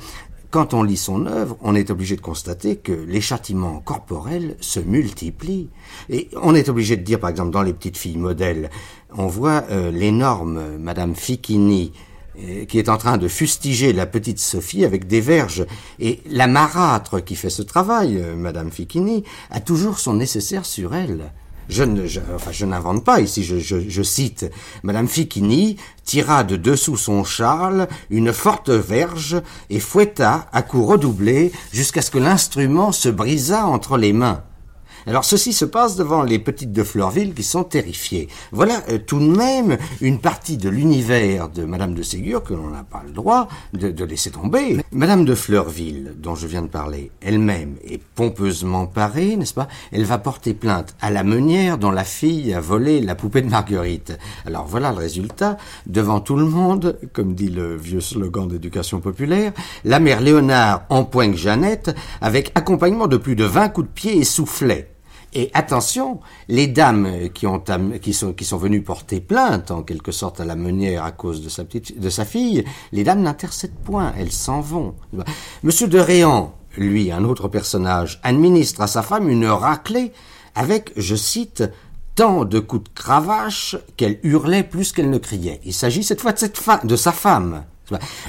quand 0.54 0.72
on 0.72 0.84
lit 0.84 0.96
son 0.96 1.26
œuvre, 1.26 1.56
on 1.62 1.74
est 1.74 1.90
obligé 1.90 2.14
de 2.14 2.20
constater 2.20 2.76
que 2.76 2.92
les 2.92 3.20
châtiments 3.20 3.80
corporels 3.80 4.56
se 4.60 4.78
multiplient. 4.78 5.68
Et 6.10 6.28
on 6.40 6.54
est 6.54 6.68
obligé 6.68 6.96
de 6.96 7.02
dire, 7.02 7.18
par 7.18 7.30
exemple, 7.30 7.50
dans 7.50 7.62
les 7.62 7.72
petites 7.72 7.96
filles 7.96 8.18
modèles, 8.18 8.70
on 9.16 9.26
voit 9.26 9.64
euh, 9.70 9.90
l'énorme 9.90 10.76
Madame 10.78 11.12
euh, 11.12 11.88
qui 12.68 12.78
est 12.78 12.88
en 12.88 12.96
train 12.96 13.16
de 13.16 13.28
fustiger 13.28 13.92
la 13.92 14.06
petite 14.06 14.38
Sophie 14.38 14.84
avec 14.84 15.06
des 15.06 15.20
verges. 15.20 15.66
Et 15.98 16.20
la 16.28 16.46
marâtre 16.46 17.22
qui 17.22 17.36
fait 17.36 17.50
ce 17.50 17.62
travail, 17.62 18.18
euh, 18.18 18.34
Madame 18.34 18.70
Ficini, 18.70 19.24
a 19.50 19.60
toujours 19.60 19.98
son 19.98 20.14
nécessaire 20.14 20.64
sur 20.64 20.94
elle. 20.94 21.32
Je 21.68 21.82
ne, 21.82 22.06
je, 22.06 22.20
enfin, 22.34 22.52
je 22.52 22.66
n'invente 22.66 23.04
pas 23.04 23.20
ici. 23.20 23.42
Je, 23.42 23.58
je, 23.58 23.88
je 23.88 24.02
cite 24.02 24.50
Madame 24.82 25.08
Ficini 25.08 25.76
tira 26.04 26.44
de 26.44 26.56
dessous 26.56 26.96
son 26.96 27.24
châle 27.24 27.88
une 28.10 28.32
forte 28.32 28.68
verge 28.68 29.40
et 29.70 29.80
fouetta 29.80 30.46
à 30.52 30.62
coups 30.62 30.86
redoublés 30.86 31.52
jusqu'à 31.72 32.02
ce 32.02 32.10
que 32.10 32.18
l'instrument 32.18 32.92
se 32.92 33.08
brisât 33.08 33.64
entre 33.64 33.96
les 33.96 34.12
mains. 34.12 34.42
Alors 35.06 35.24
ceci 35.26 35.52
se 35.52 35.66
passe 35.66 35.96
devant 35.96 36.22
les 36.22 36.38
petites 36.38 36.72
de 36.72 36.82
Fleurville 36.82 37.34
qui 37.34 37.42
sont 37.42 37.64
terrifiées. 37.64 38.28
Voilà 38.52 38.82
euh, 38.88 38.98
tout 38.98 39.18
de 39.18 39.36
même 39.36 39.76
une 40.00 40.18
partie 40.18 40.56
de 40.56 40.70
l'univers 40.70 41.50
de 41.50 41.66
Madame 41.66 41.94
de 41.94 42.02
Ségur 42.02 42.42
que 42.42 42.54
l'on 42.54 42.70
n'a 42.70 42.84
pas 42.84 43.02
le 43.06 43.12
droit 43.12 43.48
de, 43.74 44.04
laisser 44.04 44.30
tomber. 44.30 44.78
Madame 44.92 45.26
de 45.26 45.34
Fleurville, 45.34 46.14
dont 46.16 46.34
je 46.34 46.46
viens 46.46 46.62
de 46.62 46.68
parler, 46.68 47.10
elle-même 47.20 47.76
est 47.84 48.00
pompeusement 48.14 48.86
parée, 48.86 49.36
n'est-ce 49.36 49.52
pas? 49.52 49.68
Elle 49.92 50.04
va 50.04 50.16
porter 50.16 50.54
plainte 50.54 50.96
à 51.02 51.10
la 51.10 51.22
meunière 51.22 51.76
dont 51.76 51.90
la 51.90 52.04
fille 52.04 52.54
a 52.54 52.60
volé 52.60 53.02
la 53.02 53.14
poupée 53.14 53.42
de 53.42 53.50
Marguerite. 53.50 54.18
Alors 54.46 54.66
voilà 54.66 54.90
le 54.90 54.98
résultat. 54.98 55.58
Devant 55.86 56.20
tout 56.20 56.36
le 56.36 56.46
monde, 56.46 56.98
comme 57.12 57.34
dit 57.34 57.50
le 57.50 57.76
vieux 57.76 58.00
slogan 58.00 58.48
d'éducation 58.48 59.00
populaire, 59.00 59.52
la 59.84 60.00
mère 60.00 60.22
Léonard 60.22 60.84
empoigne 60.88 61.36
Jeannette 61.36 61.94
avec 62.22 62.52
accompagnement 62.54 63.06
de 63.06 63.18
plus 63.18 63.36
de 63.36 63.44
20 63.44 63.68
coups 63.68 63.88
de 63.88 63.92
pied 63.92 64.16
et 64.16 64.24
soufflet. 64.24 64.93
Et 65.34 65.50
attention, 65.52 66.20
les 66.48 66.68
dames 66.68 67.28
qui, 67.34 67.46
ont, 67.48 67.62
qui, 68.00 68.14
sont, 68.14 68.56
venues 68.56 68.82
porter 68.82 69.20
plainte, 69.20 69.72
en 69.72 69.82
quelque 69.82 70.12
sorte, 70.12 70.40
à 70.40 70.44
la 70.44 70.54
meunière 70.54 71.04
à 71.04 71.10
cause 71.10 71.42
de 71.42 71.48
sa, 72.08 72.24
fille, 72.24 72.64
les 72.92 73.02
dames 73.02 73.22
n'intercèdent 73.22 73.74
point, 73.84 74.12
elles 74.16 74.30
s'en 74.30 74.60
vont. 74.60 74.94
Monsieur 75.64 75.88
de 75.88 75.98
Réan, 75.98 76.54
lui, 76.76 77.10
un 77.10 77.24
autre 77.24 77.48
personnage, 77.48 78.20
administre 78.22 78.80
à 78.82 78.86
sa 78.86 79.02
femme 79.02 79.28
une 79.28 79.46
raclée 79.46 80.12
avec, 80.54 80.92
je 80.96 81.16
cite, 81.16 81.64
tant 82.14 82.44
de 82.44 82.60
coups 82.60 82.84
de 82.84 82.94
cravache 82.94 83.76
qu'elle 83.96 84.20
hurlait 84.22 84.62
plus 84.62 84.92
qu'elle 84.92 85.10
ne 85.10 85.18
criait. 85.18 85.60
Il 85.64 85.74
s'agit 85.74 86.04
cette 86.04 86.20
fois 86.20 86.32
de, 86.32 86.96
sa 86.96 87.10
femme. 87.10 87.64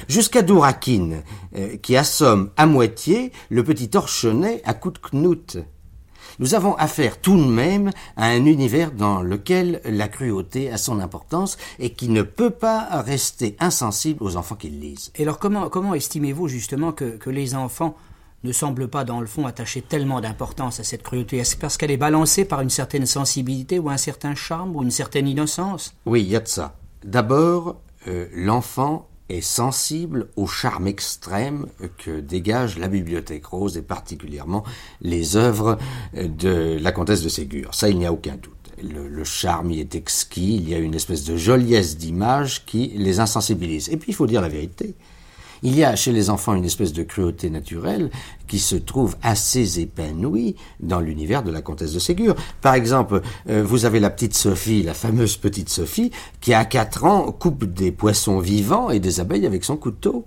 Jusqu'à 0.08 0.42
Dourakine, 0.42 1.22
euh, 1.56 1.76
qui 1.76 1.96
assomme 1.96 2.50
à 2.56 2.66
moitié 2.66 3.30
le 3.48 3.62
petit 3.62 3.88
torchonnet 3.88 4.60
à 4.64 4.74
coups 4.74 5.00
de 5.12 5.16
knout 5.16 5.58
nous 6.38 6.54
avons 6.54 6.74
affaire 6.76 7.20
tout 7.20 7.36
de 7.36 7.44
même 7.44 7.90
à 8.16 8.26
un 8.26 8.44
univers 8.44 8.92
dans 8.92 9.22
lequel 9.22 9.80
la 9.84 10.08
cruauté 10.08 10.70
a 10.70 10.78
son 10.78 11.00
importance 11.00 11.56
et 11.78 11.90
qui 11.90 12.08
ne 12.08 12.22
peut 12.22 12.50
pas 12.50 13.02
rester 13.02 13.56
insensible 13.60 14.22
aux 14.22 14.36
enfants 14.36 14.54
qui 14.54 14.70
le 14.70 14.78
lisent. 14.78 15.12
Et 15.16 15.22
alors 15.22 15.38
comment, 15.38 15.68
comment 15.68 15.94
estimez-vous 15.94 16.48
justement 16.48 16.92
que, 16.92 17.16
que 17.16 17.30
les 17.30 17.54
enfants 17.54 17.96
ne 18.44 18.52
semblent 18.52 18.88
pas 18.88 19.04
dans 19.04 19.20
le 19.20 19.26
fond 19.26 19.46
attacher 19.46 19.82
tellement 19.82 20.20
d'importance 20.20 20.80
à 20.80 20.84
cette 20.84 21.02
cruauté? 21.02 21.38
Est-ce 21.38 21.56
parce 21.56 21.76
qu'elle 21.76 21.90
est 21.90 21.96
balancée 21.96 22.44
par 22.44 22.60
une 22.60 22.70
certaine 22.70 23.06
sensibilité 23.06 23.78
ou 23.78 23.90
un 23.90 23.96
certain 23.96 24.34
charme 24.34 24.76
ou 24.76 24.82
une 24.82 24.90
certaine 24.90 25.26
innocence? 25.26 25.94
Oui, 26.06 26.22
il 26.22 26.28
y 26.28 26.36
a 26.36 26.40
de 26.40 26.48
ça. 26.48 26.76
D'abord, 27.04 27.76
euh, 28.08 28.28
l'enfant 28.34 29.08
est 29.28 29.40
sensible 29.40 30.28
au 30.36 30.46
charme 30.46 30.86
extrême 30.86 31.66
que 31.98 32.20
dégage 32.20 32.78
la 32.78 32.88
bibliothèque 32.88 33.46
rose 33.46 33.76
et 33.76 33.82
particulièrement 33.82 34.64
les 35.00 35.36
œuvres 35.36 35.78
de 36.14 36.78
la 36.80 36.92
comtesse 36.92 37.22
de 37.22 37.28
Ségur. 37.28 37.74
Ça, 37.74 37.88
il 37.88 37.98
n'y 37.98 38.06
a 38.06 38.12
aucun 38.12 38.36
doute. 38.36 38.52
Le, 38.82 39.24
charme 39.24 39.70
y 39.70 39.80
est 39.80 39.94
exquis, 39.94 40.56
il 40.56 40.68
y 40.68 40.74
a 40.74 40.78
une 40.78 40.94
espèce 40.94 41.24
de 41.24 41.36
joliesse 41.36 41.96
d'image 41.96 42.66
qui 42.66 42.92
les 42.94 43.20
insensibilise. 43.20 43.88
Et 43.88 43.96
puis, 43.96 44.12
il 44.12 44.14
faut 44.14 44.26
dire 44.26 44.42
la 44.42 44.50
vérité. 44.50 44.94
Il 45.62 45.76
y 45.76 45.84
a 45.84 45.96
chez 45.96 46.12
les 46.12 46.30
enfants 46.30 46.54
une 46.54 46.64
espèce 46.64 46.92
de 46.92 47.02
cruauté 47.02 47.50
naturelle 47.50 48.10
qui 48.46 48.58
se 48.58 48.76
trouve 48.76 49.16
assez 49.22 49.80
épanouie 49.80 50.56
dans 50.80 51.00
l'univers 51.00 51.42
de 51.42 51.50
la 51.50 51.62
comtesse 51.62 51.92
de 51.92 51.98
Ségur. 51.98 52.34
Par 52.60 52.74
exemple, 52.74 53.22
euh, 53.48 53.64
vous 53.64 53.84
avez 53.84 54.00
la 54.00 54.10
petite 54.10 54.34
Sophie, 54.34 54.82
la 54.82 54.94
fameuse 54.94 55.36
petite 55.36 55.68
Sophie, 55.68 56.10
qui 56.40 56.54
à 56.54 56.64
quatre 56.64 57.04
ans 57.04 57.32
coupe 57.32 57.64
des 57.64 57.92
poissons 57.92 58.38
vivants 58.38 58.90
et 58.90 59.00
des 59.00 59.20
abeilles 59.20 59.46
avec 59.46 59.64
son 59.64 59.76
couteau. 59.76 60.26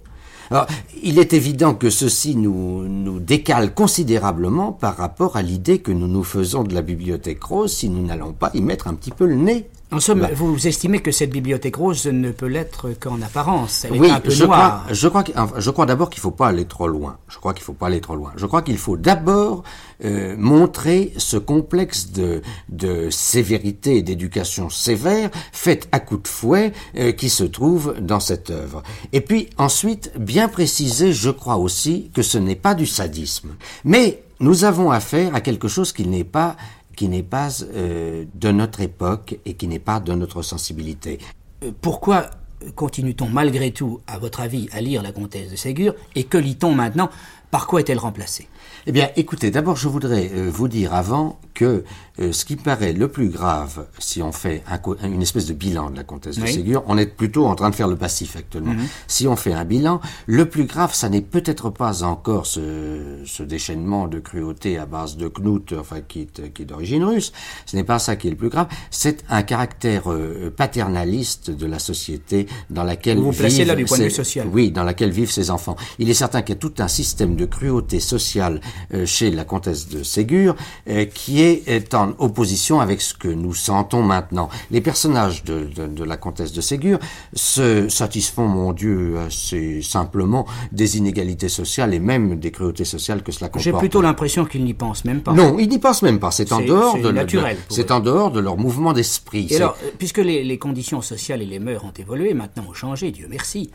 Alors, 0.51 0.65
il 1.03 1.19
est 1.19 1.33
évident 1.33 1.75
que 1.75 1.91
ceci 1.91 2.35
nous, 2.35 2.87
nous 2.87 3.19
décale 3.19 3.73
considérablement 3.73 4.71
par 4.71 4.97
rapport 4.97 5.37
à 5.37 5.43
l'idée 5.43 5.77
que 5.79 5.91
nous 5.91 6.07
nous 6.07 6.23
faisons 6.23 6.63
de 6.63 6.73
la 6.73 6.81
bibliothèque 6.81 7.43
rose 7.43 7.71
si 7.71 7.87
nous 7.87 8.03
n'allons 8.03 8.33
pas 8.33 8.49
y 8.55 8.61
mettre 8.61 8.87
un 8.87 8.95
petit 8.95 9.11
peu 9.11 9.27
le 9.27 9.35
nez. 9.35 9.69
En 9.91 9.99
somme, 9.99 10.19
bah. 10.19 10.29
vous 10.35 10.67
estimez 10.67 10.99
que 10.99 11.11
cette 11.11 11.31
bibliothèque 11.31 11.75
rose 11.75 12.05
ne 12.05 12.31
peut 12.31 12.45
l'être 12.45 12.89
qu'en 12.99 13.19
apparence. 13.23 13.85
Elle 13.85 13.99
oui, 13.99 14.07
est 14.07 14.11
un 14.11 14.19
peu 14.19 14.29
je 14.29 14.45
noire. 14.45 14.83
crois, 14.83 14.93
je 14.93 15.07
crois, 15.07 15.23
je 15.57 15.69
crois 15.71 15.85
d'abord 15.87 16.11
qu'il 16.11 16.21
faut 16.21 16.29
pas 16.29 16.47
aller 16.49 16.65
trop 16.65 16.87
loin. 16.87 17.17
Je 17.27 17.37
crois 17.37 17.55
qu'il 17.55 17.63
faut 17.63 17.73
pas 17.73 17.87
aller 17.87 17.99
trop 17.99 18.15
loin. 18.15 18.31
Je 18.35 18.45
crois 18.45 18.61
qu'il 18.61 18.77
faut 18.77 18.97
d'abord 18.97 19.63
euh, 20.05 20.35
montrer 20.37 21.11
ce 21.17 21.37
complexe 21.37 22.11
de, 22.11 22.43
de 22.69 23.09
sévérité 23.09 23.97
et 23.97 24.01
d'éducation 24.03 24.69
sévère 24.69 25.31
faite 25.51 25.87
à 25.91 25.99
coups 25.99 26.21
de 26.23 26.27
fouet 26.27 26.71
euh, 26.95 27.11
qui 27.11 27.29
se 27.29 27.43
trouve 27.43 27.95
dans 27.99 28.19
cette 28.19 28.51
œuvre. 28.51 28.83
Et 29.11 29.21
puis 29.21 29.49
ensuite, 29.57 30.11
bien 30.19 30.49
préciser, 30.49 31.13
je 31.13 31.31
crois 31.31 31.57
aussi 31.57 32.11
que 32.13 32.21
ce 32.21 32.37
n'est 32.37 32.55
pas 32.55 32.75
du 32.75 32.85
sadisme, 32.85 33.55
mais 33.83 34.21
nous 34.39 34.63
avons 34.63 34.91
affaire 34.91 35.35
à 35.35 35.41
quelque 35.41 35.67
chose 35.67 35.91
qui 35.91 36.05
n'est 36.07 36.23
pas 36.23 36.55
qui 36.99 37.07
n'est 37.07 37.23
pas 37.23 37.47
euh, 37.63 38.25
de 38.35 38.51
notre 38.51 38.81
époque 38.81 39.39
et 39.45 39.53
qui 39.53 39.69
n'est 39.69 39.79
pas 39.79 40.01
de 40.01 40.11
notre 40.13 40.41
sensibilité. 40.41 41.17
Euh, 41.63 41.71
Pourquoi 41.79 42.29
continue-t-on 42.75 43.29
malgré 43.29 43.71
tout, 43.71 44.01
à 44.05 44.19
votre 44.19 44.41
avis, 44.41 44.67
à 44.73 44.81
lire 44.81 45.01
la 45.01 45.13
comtesse 45.13 45.49
de 45.49 45.55
Ségur 45.55 45.95
et 46.15 46.25
que 46.25 46.37
lit-on 46.37 46.75
maintenant? 46.75 47.09
Par 47.51 47.67
quoi 47.67 47.79
est-elle 47.79 47.99
remplacée? 47.99 48.49
Eh 48.87 48.91
bien, 48.91 49.09
écoutez, 49.15 49.51
d'abord, 49.51 49.75
je 49.75 49.87
voudrais 49.87 50.31
euh, 50.33 50.49
vous 50.51 50.67
dire 50.67 50.93
avant 50.93 51.39
que 51.53 51.83
euh, 52.19 52.31
ce 52.31 52.45
qui 52.45 52.55
paraît 52.55 52.93
le 52.93 53.07
plus 53.07 53.29
grave, 53.29 53.85
si 53.97 54.21
on 54.21 54.31
fait 54.31 54.63
un, 54.67 54.79
une 55.07 55.21
espèce 55.21 55.45
de 55.45 55.53
bilan 55.53 55.89
de 55.89 55.97
la 55.97 56.03
comtesse 56.03 56.37
de. 56.37 56.45
Ségur, 56.45 56.83
on 56.87 56.97
est 56.97 57.05
plutôt 57.05 57.45
en 57.45 57.55
train 57.55 57.69
de 57.69 57.75
faire 57.75 57.87
le 57.87 57.95
passif 57.95 58.35
actuellement. 58.35 58.73
Mhm. 58.73 58.87
Si 59.07 59.27
on 59.27 59.35
fait 59.35 59.53
un 59.53 59.65
bilan, 59.65 60.01
le 60.25 60.47
plus 60.47 60.63
grave, 60.65 60.93
ça 60.93 61.09
n'est 61.09 61.21
peut-être 61.21 61.69
pas 61.69 62.03
encore 62.03 62.45
ce, 62.45 63.21
ce 63.25 63.43
déchaînement 63.43 64.07
de 64.07 64.19
cruauté 64.19 64.77
à 64.77 64.85
base 64.85 65.17
de 65.17 65.31
knout, 65.39 65.73
enfin 65.77 66.01
qui 66.01 66.21
est, 66.21 66.53
qui 66.53 66.61
est 66.63 66.65
d'origine 66.65 67.03
russe. 67.03 67.31
Ce 67.65 67.75
n'est 67.75 67.83
pas 67.83 67.99
ça 67.99 68.15
qui 68.15 68.27
est 68.27 68.31
le 68.31 68.37
plus 68.37 68.49
grave. 68.49 68.67
C'est 68.91 69.23
un 69.29 69.43
caractère 69.43 70.11
euh, 70.11 70.53
paternaliste 70.55 71.51
de 71.51 71.65
la 71.65 71.79
société 71.79 72.47
dans 72.69 72.83
laquelle 72.83 73.17
Vous 73.17 73.31
vous 73.31 73.37
placez 73.37 73.65
là 73.65 73.75
du 73.75 73.85
point 73.85 73.97
de 73.97 74.03
vue 74.03 74.11
social. 74.11 74.47
Oui, 74.51 74.71
dans 74.71 74.83
laquelle 74.83 75.11
vivent 75.11 75.31
ces 75.31 75.51
enfants. 75.51 75.75
Il 75.99 76.09
est 76.09 76.13
certain 76.13 76.41
qu'il 76.41 76.55
y 76.55 76.57
a 76.57 76.59
tout 76.59 76.73
un 76.79 76.87
système 76.87 77.35
de 77.35 77.45
cruauté 77.45 77.99
sociale 77.99 78.61
chez 79.05 79.31
la 79.31 79.45
comtesse 79.45 79.87
de 79.89 80.03
Ségur 80.03 80.55
euh, 80.89 81.05
qui 81.05 81.41
est, 81.41 81.93
en 81.93 82.13
opposition 82.19 82.79
avec 82.79 83.01
ce 83.01 83.13
que 83.13 83.27
nous 83.27 83.53
sentons 83.53 84.03
maintenant. 84.03 84.49
Les 84.71 84.81
personnages 84.81 85.43
de, 85.43 85.65
de, 85.75 85.87
de 85.87 86.03
la 86.03 86.17
comtesse 86.17 86.51
de 86.51 86.61
Ségur 86.61 86.99
se 87.33 87.89
satisfont, 87.89 88.47
mon 88.47 88.73
Dieu, 88.73 89.17
assez 89.19 89.81
simplement 89.81 90.45
des 90.71 90.97
inégalités 90.97 91.49
sociales 91.49 91.93
et 91.93 91.99
même 91.99 92.39
des 92.39 92.51
cruautés 92.51 92.85
sociales 92.85 93.23
que 93.23 93.31
cela 93.31 93.47
comporte. 93.47 93.63
J'ai 93.63 93.73
plutôt 93.73 94.01
l'impression 94.01 94.45
qu'ils 94.45 94.63
n'y 94.63 94.73
pensent 94.73 95.05
même 95.05 95.21
pas. 95.21 95.33
Non, 95.33 95.57
ils 95.57 95.69
n'y 95.69 95.79
pensent 95.79 96.01
même 96.03 96.19
pas. 96.19 96.31
C'est 96.31 96.51
en 96.51 96.61
dehors 96.61 96.97
de, 96.99 97.11
naturel 97.11 97.57
c'est 97.69 97.91
en 97.91 97.99
dehors 97.99 98.31
de 98.31 98.39
leur 98.39 98.57
mouvement 98.57 98.93
d'esprit. 98.93 99.53
Alors, 99.55 99.77
euh, 99.83 99.89
puisque 99.97 100.17
les, 100.17 100.43
les 100.43 100.57
conditions 100.57 101.01
sociales 101.01 101.41
et 101.41 101.45
les 101.45 101.59
mœurs 101.59 101.85
ont 101.85 101.93
évolué, 101.97 102.33
maintenant 102.33 102.65
ont 102.69 102.73
changé, 102.73 103.11
Dieu 103.11 103.27
merci, 103.29 103.71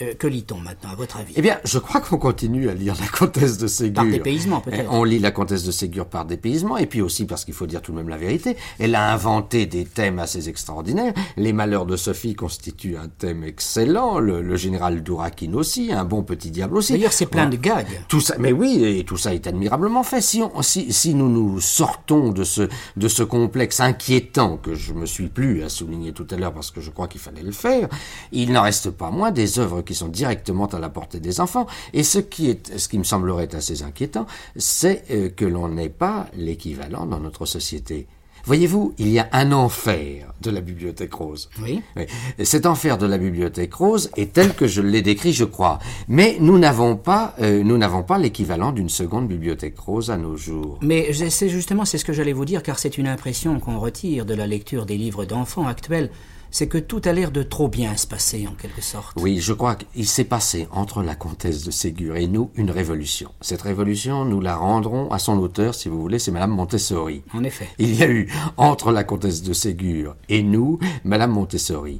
euh, 0.00 0.14
que 0.14 0.26
lit-on 0.26 0.58
maintenant, 0.58 0.90
à 0.90 0.94
votre 0.94 1.16
avis? 1.18 1.32
Eh 1.36 1.42
bien, 1.42 1.58
je 1.64 1.78
crois 1.78 2.00
qu'on 2.00 2.18
continue 2.18 2.68
à 2.68 2.74
lire 2.74 2.94
la 3.00 3.06
comtesse 3.06 3.58
de 3.58 3.66
Ségur. 3.66 4.02
Par 4.02 4.10
dépaysement, 4.10 4.60
peut-être. 4.60 4.84
Eh, 4.84 4.88
On 4.90 5.04
lit 5.04 5.18
la 5.18 5.30
comtesse 5.30 5.64
de 5.64 5.70
Ségur 5.70 6.06
par 6.06 6.24
dépaysement, 6.24 6.76
et 6.76 6.86
puis 6.86 7.00
aussi 7.00 7.26
parce 7.26 7.44
qu'il 7.44 7.54
faut 7.54 7.66
dire 7.66 7.82
tout 7.82 7.92
de 7.92 7.96
même 7.96 8.08
la 8.08 8.16
vérité, 8.16 8.56
elle 8.78 8.94
a 8.94 9.12
inventé 9.12 9.66
des 9.66 9.84
thèmes 9.84 10.18
assez 10.18 10.48
extraordinaires. 10.48 11.12
Les 11.36 11.52
malheurs 11.52 11.86
de 11.86 11.96
Sophie 11.96 12.34
constituent 12.34 12.96
un 12.96 13.08
thème 13.08 13.44
excellent, 13.44 14.18
le, 14.18 14.42
le 14.42 14.56
général 14.56 15.02
Dourakine 15.02 15.54
aussi, 15.54 15.92
un 15.92 16.04
bon 16.04 16.22
petit 16.22 16.50
diable 16.50 16.76
aussi. 16.76 16.92
D'ailleurs, 16.94 17.12
c'est 17.12 17.26
plein 17.26 17.48
de 17.48 17.56
gags. 17.56 17.86
Tout 18.08 18.20
ça, 18.20 18.34
mais 18.38 18.52
oui, 18.52 18.84
et 18.84 19.04
tout 19.04 19.16
ça 19.16 19.34
est 19.34 19.46
admirablement 19.46 20.02
fait. 20.02 20.20
Si, 20.20 20.42
on, 20.42 20.62
si, 20.62 20.92
si 20.92 21.14
nous 21.14 21.28
nous 21.28 21.60
sortons 21.60 22.30
de 22.30 22.44
ce, 22.44 22.68
de 22.96 23.08
ce 23.08 23.22
complexe 23.22 23.80
inquiétant 23.80 24.56
que 24.56 24.74
je 24.74 24.92
me 24.92 25.06
suis 25.06 25.28
plus 25.28 25.62
à 25.62 25.68
souligner 25.68 26.12
tout 26.12 26.26
à 26.30 26.36
l'heure 26.36 26.52
parce 26.52 26.70
que 26.70 26.80
je 26.80 26.90
crois 26.90 27.06
qu'il 27.08 27.20
fallait 27.20 27.42
le 27.42 27.52
faire, 27.52 27.88
il 28.32 28.52
n'en 28.52 28.62
reste 28.62 28.90
pas 28.90 29.10
moins 29.10 29.30
des 29.30 29.58
œuvres 29.58 29.82
qui 29.84 29.94
sont 29.94 30.08
directement 30.08 30.66
à 30.66 30.78
la 30.78 30.88
portée 30.88 31.20
des 31.20 31.40
enfants. 31.40 31.66
Et 31.92 32.02
ce 32.02 32.18
qui 32.18 32.50
est, 32.50 32.76
ce 32.78 32.88
qui 32.88 32.98
me 32.98 33.04
semblerait 33.04 33.54
assez 33.54 33.82
inquiétant, 33.82 34.26
c'est 34.56 35.04
euh, 35.10 35.28
que 35.28 35.44
l'on 35.44 35.68
n'ait 35.68 35.88
pas 35.88 36.26
l'équivalent 36.34 37.06
dans 37.06 37.20
notre 37.20 37.46
société. 37.46 38.06
Voyez-vous, 38.46 38.92
il 38.98 39.08
y 39.08 39.18
a 39.18 39.28
un 39.32 39.52
enfer 39.52 40.34
de 40.42 40.50
la 40.50 40.60
bibliothèque 40.60 41.14
rose. 41.14 41.48
Oui. 41.62 41.80
Oui. 41.96 42.04
Cet 42.44 42.66
enfer 42.66 42.98
de 42.98 43.06
la 43.06 43.16
bibliothèque 43.16 43.72
rose 43.72 44.10
est 44.18 44.34
tel 44.34 44.54
que 44.54 44.66
je 44.66 44.82
l'ai 44.82 45.00
décrit, 45.00 45.32
je 45.32 45.44
crois. 45.44 45.78
Mais 46.08 46.36
nous 46.40 46.58
n'avons 46.58 46.94
pas, 46.96 47.34
euh, 47.40 47.62
nous 47.62 47.78
n'avons 47.78 48.02
pas 48.02 48.18
l'équivalent 48.18 48.72
d'une 48.72 48.90
seconde 48.90 49.28
bibliothèque 49.28 49.78
rose 49.78 50.10
à 50.10 50.18
nos 50.18 50.36
jours. 50.36 50.78
Mais 50.82 51.10
c'est 51.30 51.48
justement 51.48 51.86
c'est 51.86 51.96
ce 51.96 52.04
que 52.04 52.12
j'allais 52.12 52.34
vous 52.34 52.44
dire, 52.44 52.62
car 52.62 52.78
c'est 52.78 52.98
une 52.98 53.06
impression 53.06 53.58
qu'on 53.60 53.78
retire 53.78 54.26
de 54.26 54.34
la 54.34 54.46
lecture 54.46 54.84
des 54.84 54.98
livres 54.98 55.24
d'enfants 55.24 55.66
actuels. 55.66 56.10
C'est 56.54 56.68
que 56.68 56.78
tout 56.78 57.02
a 57.04 57.12
l'air 57.12 57.32
de 57.32 57.42
trop 57.42 57.66
bien 57.66 57.96
se 57.96 58.06
passer 58.06 58.46
en 58.46 58.52
quelque 58.52 58.80
sorte. 58.80 59.16
Oui, 59.16 59.40
je 59.40 59.52
crois 59.52 59.74
qu'il 59.74 60.06
s'est 60.06 60.22
passé 60.22 60.68
entre 60.70 61.02
la 61.02 61.16
comtesse 61.16 61.64
de 61.64 61.72
Ségur 61.72 62.14
et 62.14 62.28
nous 62.28 62.52
une 62.54 62.70
révolution. 62.70 63.32
Cette 63.40 63.62
révolution, 63.62 64.24
nous 64.24 64.40
la 64.40 64.54
rendrons 64.54 65.10
à 65.10 65.18
son 65.18 65.36
auteur, 65.38 65.74
si 65.74 65.88
vous 65.88 66.00
voulez, 66.00 66.20
c'est 66.20 66.30
Madame 66.30 66.52
Montessori. 66.52 67.24
En 67.34 67.42
effet. 67.42 67.68
Il 67.78 67.96
y 67.96 68.04
a 68.04 68.08
eu 68.08 68.32
entre 68.56 68.92
la 68.92 69.02
comtesse 69.02 69.42
de 69.42 69.52
Ségur 69.52 70.14
et 70.28 70.44
nous, 70.44 70.78
Madame 71.02 71.32
Montessori. 71.32 71.98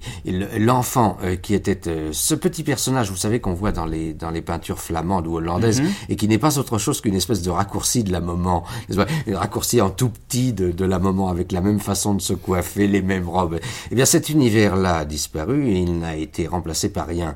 L'enfant 0.56 1.16
euh, 1.24 1.34
qui 1.34 1.54
était 1.54 1.88
euh, 1.88 2.10
ce 2.12 2.36
petit 2.36 2.62
personnage, 2.62 3.10
vous 3.10 3.16
savez, 3.16 3.40
qu'on 3.40 3.54
voit 3.54 3.72
dans 3.72 3.86
les, 3.86 4.14
dans 4.14 4.30
les 4.30 4.42
peintures 4.42 4.78
flamandes 4.78 5.26
ou 5.26 5.34
hollandaises, 5.34 5.82
mhm. 5.82 5.90
et 6.10 6.14
qui 6.14 6.28
n'est 6.28 6.38
pas 6.38 6.60
autre 6.60 6.78
chose 6.78 7.00
qu'une 7.00 7.16
espèce 7.16 7.42
de 7.42 7.50
raccourci 7.50 8.04
de 8.04 8.12
la 8.12 8.20
maman. 8.20 8.62
Un 8.96 9.36
raccourci 9.36 9.80
en 9.80 9.90
tout 9.90 10.10
petit 10.10 10.52
de, 10.52 10.70
de 10.70 10.84
la 10.84 11.00
maman 11.00 11.28
avec 11.28 11.50
la 11.50 11.60
même 11.60 11.80
façon 11.80 12.14
de 12.14 12.22
se 12.22 12.34
coiffer, 12.34 12.86
les 12.86 13.02
mêmes 13.02 13.28
robes. 13.28 13.58
Eh 13.90 13.96
bien, 13.96 14.04
cette 14.04 14.28
univers-là 14.44 14.98
a 14.98 15.04
disparu 15.06 15.68
et 15.68 15.78
il 15.78 15.98
n'a 15.98 16.16
été 16.16 16.46
remplacé 16.46 16.90
par 16.90 17.06
rien. 17.06 17.34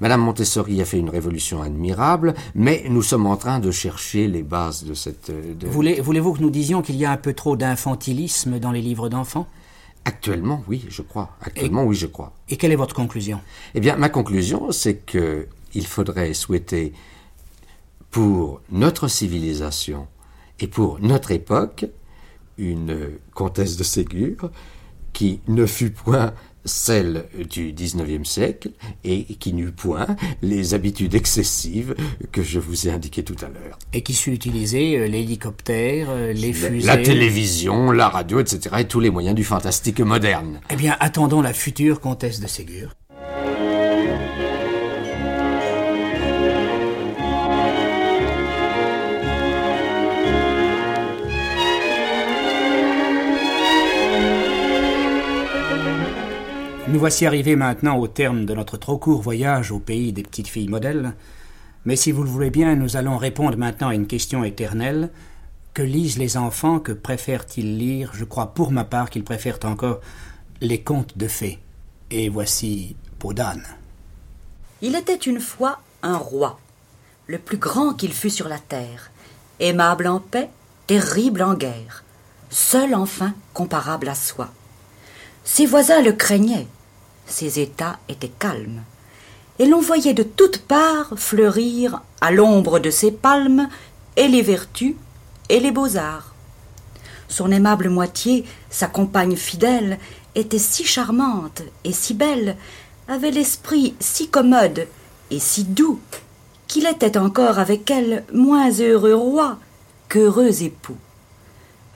Madame 0.00 0.20
Montessori 0.20 0.80
a 0.82 0.84
fait 0.84 0.98
une 0.98 1.08
révolution 1.08 1.62
admirable, 1.62 2.34
mais 2.54 2.84
nous 2.90 3.02
sommes 3.02 3.26
en 3.26 3.36
train 3.36 3.60
de 3.60 3.70
chercher 3.70 4.28
les 4.28 4.42
bases 4.42 4.84
de 4.84 4.92
cette... 4.92 5.32
Voulez, 5.64 6.00
voulez-vous 6.02 6.34
que 6.34 6.40
nous 6.40 6.50
disions 6.50 6.82
qu'il 6.82 6.96
y 6.96 7.06
a 7.06 7.10
un 7.10 7.16
peu 7.16 7.32
trop 7.32 7.56
d'infantilisme 7.56 8.58
dans 8.58 8.72
les 8.72 8.82
livres 8.82 9.08
d'enfants? 9.08 9.46
Actuellement, 10.04 10.62
oui, 10.68 10.84
je 10.90 11.00
crois. 11.00 11.30
Actuellement, 11.40 11.84
oui, 11.84 11.96
je 11.96 12.06
crois. 12.06 12.32
Et 12.50 12.56
quelle 12.56 12.72
est 12.72 12.76
votre 12.76 12.94
conclusion? 12.94 13.40
Eh 13.74 13.80
bien, 13.80 13.96
ma 13.96 14.10
conclusion, 14.10 14.70
c'est 14.70 14.96
que 14.96 15.46
il 15.74 15.86
faudrait 15.86 16.34
souhaiter 16.34 16.92
pour 18.10 18.60
notre 18.70 19.08
civilisation 19.08 20.06
et 20.60 20.66
pour 20.66 20.98
notre 21.00 21.30
époque 21.30 21.86
une 22.58 22.96
comtesse 23.32 23.76
de 23.76 23.84
Ségur 23.84 24.50
qui 25.18 25.40
ne 25.48 25.66
fut 25.66 25.90
point 25.90 26.32
celle 26.64 27.24
du 27.50 27.72
XIXe 27.72 28.28
siècle 28.28 28.70
et 29.02 29.24
qui 29.24 29.52
n'eut 29.52 29.72
point 29.72 30.06
les 30.42 30.74
habitudes 30.74 31.16
excessives 31.16 31.96
que 32.30 32.44
je 32.44 32.60
vous 32.60 32.86
ai 32.86 32.92
indiquées 32.92 33.24
tout 33.24 33.34
à 33.42 33.48
l'heure. 33.48 33.80
Et 33.92 34.02
qui 34.02 34.14
sut 34.14 34.32
utiliser 34.32 34.96
euh, 34.96 35.08
l'hélicoptère, 35.08 36.06
euh, 36.10 36.32
les 36.32 36.52
fusées... 36.52 36.86
La 36.86 36.98
télévision, 36.98 37.90
la 37.90 38.08
radio, 38.08 38.38
etc. 38.38 38.76
et 38.78 38.84
tous 38.84 39.00
les 39.00 39.10
moyens 39.10 39.34
du 39.34 39.42
fantastique 39.42 39.98
moderne. 39.98 40.60
Eh 40.70 40.76
bien, 40.76 40.96
attendons 41.00 41.42
la 41.42 41.52
future 41.52 42.00
comtesse 42.00 42.38
de 42.38 42.46
Ségur. 42.46 42.94
Nous 56.88 56.98
voici 56.98 57.26
arrivés 57.26 57.54
maintenant 57.54 57.98
au 57.98 58.08
terme 58.08 58.46
de 58.46 58.54
notre 58.54 58.78
trop 58.78 58.96
court 58.96 59.20
voyage 59.20 59.72
au 59.72 59.78
pays 59.78 60.14
des 60.14 60.22
petites 60.22 60.48
filles 60.48 60.70
modèles. 60.70 61.12
Mais 61.84 61.96
si 61.96 62.12
vous 62.12 62.22
le 62.22 62.30
voulez 62.30 62.48
bien, 62.48 62.76
nous 62.76 62.96
allons 62.96 63.18
répondre 63.18 63.58
maintenant 63.58 63.88
à 63.88 63.94
une 63.94 64.06
question 64.06 64.42
éternelle. 64.42 65.10
Que 65.74 65.82
lisent 65.82 66.16
les 66.16 66.38
enfants 66.38 66.78
Que 66.78 66.92
préfèrent-ils 66.92 67.76
lire? 67.76 68.12
Je 68.14 68.24
crois 68.24 68.54
pour 68.54 68.72
ma 68.72 68.84
part 68.84 69.10
qu'ils 69.10 69.22
préfèrent 69.22 69.58
encore 69.64 70.00
les 70.62 70.80
contes 70.80 71.18
de 71.18 71.28
fées. 71.28 71.58
Et 72.10 72.30
voici 72.30 72.96
Podane. 73.18 73.66
Il 74.80 74.96
était 74.96 75.14
une 75.14 75.40
fois 75.40 75.80
un 76.02 76.16
roi, 76.16 76.58
le 77.26 77.36
plus 77.38 77.58
grand 77.58 77.92
qu'il 77.92 78.14
fût 78.14 78.30
sur 78.30 78.48
la 78.48 78.58
terre, 78.58 79.10
aimable 79.60 80.06
en 80.06 80.20
paix, 80.20 80.48
terrible 80.86 81.42
en 81.42 81.52
guerre, 81.52 82.02
seul 82.48 82.94
enfin 82.94 83.34
comparable 83.52 84.08
à 84.08 84.14
soi. 84.14 84.48
Ses 85.44 85.66
voisins 85.66 86.00
le 86.00 86.12
craignaient, 86.12 86.66
ses 87.28 87.60
états 87.60 87.98
étaient 88.08 88.32
calmes, 88.38 88.82
et 89.58 89.66
l'on 89.66 89.80
voyait 89.80 90.14
de 90.14 90.22
toutes 90.22 90.58
parts 90.58 91.12
fleurir, 91.16 92.02
à 92.20 92.30
l'ombre 92.30 92.78
de 92.78 92.90
ses 92.90 93.12
palmes, 93.12 93.68
et 94.16 94.28
les 94.28 94.42
vertus 94.42 94.94
et 95.48 95.60
les 95.60 95.70
beaux-arts. 95.70 96.34
Son 97.28 97.50
aimable 97.50 97.88
moitié, 97.88 98.44
sa 98.70 98.86
compagne 98.86 99.36
fidèle, 99.36 99.98
était 100.34 100.58
si 100.58 100.84
charmante 100.84 101.62
et 101.84 101.92
si 101.92 102.14
belle, 102.14 102.56
avait 103.06 103.30
l'esprit 103.30 103.94
si 104.00 104.28
commode 104.28 104.86
et 105.30 105.38
si 105.38 105.64
doux, 105.64 106.00
qu'il 106.66 106.86
était 106.86 107.18
encore 107.18 107.58
avec 107.58 107.90
elle 107.90 108.24
moins 108.32 108.70
heureux 108.70 109.14
roi 109.14 109.58
qu'heureux 110.08 110.62
époux. 110.62 110.96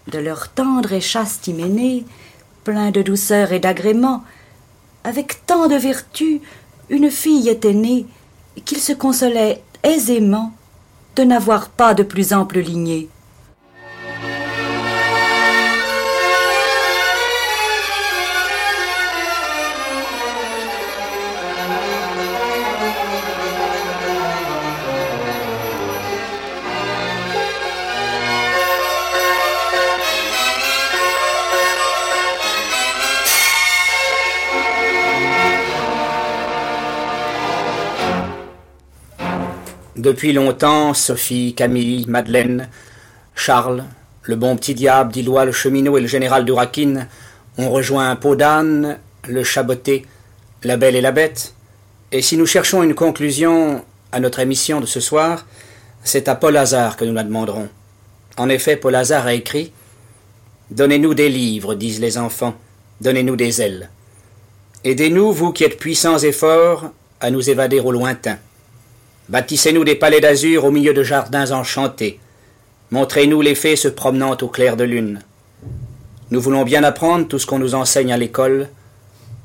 De 0.09 0.19
leur 0.19 0.49
tendre 0.49 0.93
et 0.93 1.01
chaste 1.01 1.47
hyménée, 1.47 2.05
plein 2.65 2.91
de 2.91 3.03
douceur 3.03 3.53
et 3.53 3.61
d'agrément, 3.61 4.25
avec 5.05 5.47
tant 5.47 5.69
de 5.69 5.75
vertu, 5.75 6.41
une 6.91 7.11
fille 7.11 7.49
était 7.49 7.73
née 7.73 8.07
qu'il 8.65 8.79
se 8.79 8.93
consolait 8.93 9.63
aisément 9.83 10.53
de 11.17 11.25
n'avoir 11.25 11.69
pas 11.69 11.95
de 11.95 12.03
plus 12.03 12.33
ample 12.33 12.61
lignée. 12.61 13.09
Depuis 40.03 40.33
longtemps, 40.33 40.95
Sophie, 40.95 41.55
Camille, 41.55 42.07
Madeleine, 42.09 42.69
Charles, 43.37 43.85
le 44.23 44.35
bon 44.35 44.57
petit 44.57 44.75
diable, 44.75 45.13
Dillois, 45.13 45.45
le 45.45 45.53
cheminot 45.53 45.97
et 45.97 46.01
le 46.01 46.09
général 46.09 46.45
Durakin 46.45 47.07
ont 47.57 47.71
rejoint 47.71 48.17
Podane, 48.17 48.99
le 49.29 49.45
Chaboté, 49.45 50.05
la 50.65 50.77
Belle 50.77 50.97
et 50.97 51.01
la 51.01 51.13
Bête. 51.13 51.55
Et 52.11 52.21
si 52.21 52.37
nous 52.37 52.47
cherchons 52.47 52.83
une 52.83 52.97
conclusion 52.97 53.85
à 54.11 54.19
notre 54.19 54.41
émission 54.41 54.81
de 54.81 54.87
ce 54.87 54.99
soir, 54.99 55.47
c'est 56.03 56.27
à 56.27 56.35
Paul 56.35 56.57
Hazard 56.57 56.97
que 56.97 57.05
nous 57.05 57.15
la 57.15 57.23
demanderons. 57.23 57.69
En 58.39 58.49
effet, 58.49 58.75
Paul 58.75 58.97
Hazard 58.97 59.29
a 59.29 59.35
écrit 59.35 59.71
Donnez-nous 60.73 61.15
des 61.15 61.29
livres, 61.29 61.77
disent 61.77 62.01
les 62.01 62.19
enfants, 62.19 62.57
donnez-nous 63.03 63.37
des 63.37 63.63
ailes. 63.63 63.89
Aidez-nous, 64.83 65.31
vous 65.31 65.53
qui 65.53 65.63
êtes 65.63 65.79
puissants 65.79 66.19
et 66.19 66.33
forts, 66.33 66.91
à 67.21 67.31
nous 67.31 67.51
évader 67.51 67.79
au 67.79 67.93
lointain. 67.93 68.39
Bâtissez-nous 69.33 69.85
des 69.85 69.95
palais 69.95 70.21
d'azur 70.21 70.67
au 70.67 70.71
milieu 70.71 70.93
de 70.93 71.03
jardins 71.03 71.53
enchantés. 71.53 72.21
Montrez-nous 72.91 73.41
les 73.41 73.55
fées 73.55 73.77
se 73.77 73.89
promenant 73.89 74.37
au 74.37 74.49
clair 74.49 74.77
de 74.77 74.85
lune. 74.85 75.23
Nous 76.31 76.39
voulons 76.39 76.65
bien 76.65 76.85
apprendre 76.85 77.27
tout 77.27 77.39
ce 77.39 77.47
qu'on 77.47 77.59
nous 77.59 77.75
enseigne 77.75 78.13
à 78.13 78.19
l'école, 78.19 78.69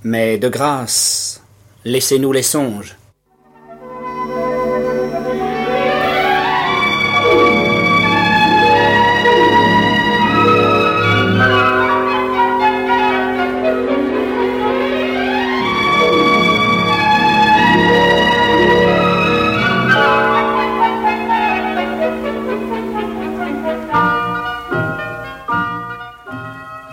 mais 0.03 0.37
de 0.37 0.49
grâce, 0.49 1.41
laissez-nous 1.85 2.33
les 2.33 2.43
songes. 2.43 2.97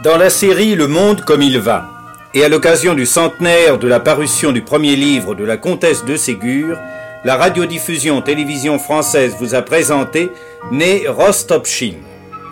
Dans 0.05 0.19
la 0.19 0.29
série 0.29 0.75
Le 0.75 0.87
Monde 0.87 1.23
comme 1.23 1.41
il 1.41 1.59
va, 1.59 1.89
et 2.35 2.45
à 2.45 2.51
l'occasion 2.51 2.93
du 2.93 3.07
centenaire 3.07 3.79
de 3.79 3.89
la 3.89 4.01
parution 4.01 4.53
du 4.53 4.61
premier 4.61 4.97
livre 4.97 5.35
de 5.35 5.45
la 5.45 5.57
comtesse 5.57 6.05
de 6.05 6.15
Ségur, 6.15 6.77
la 7.25 7.37
radiodiffusion 7.37 8.21
télévision 8.21 8.79
française 8.79 9.35
vous 9.41 9.55
a 9.55 9.63
présenté 9.63 10.31
Né 10.71 11.05
Rostopchine, 11.09 12.03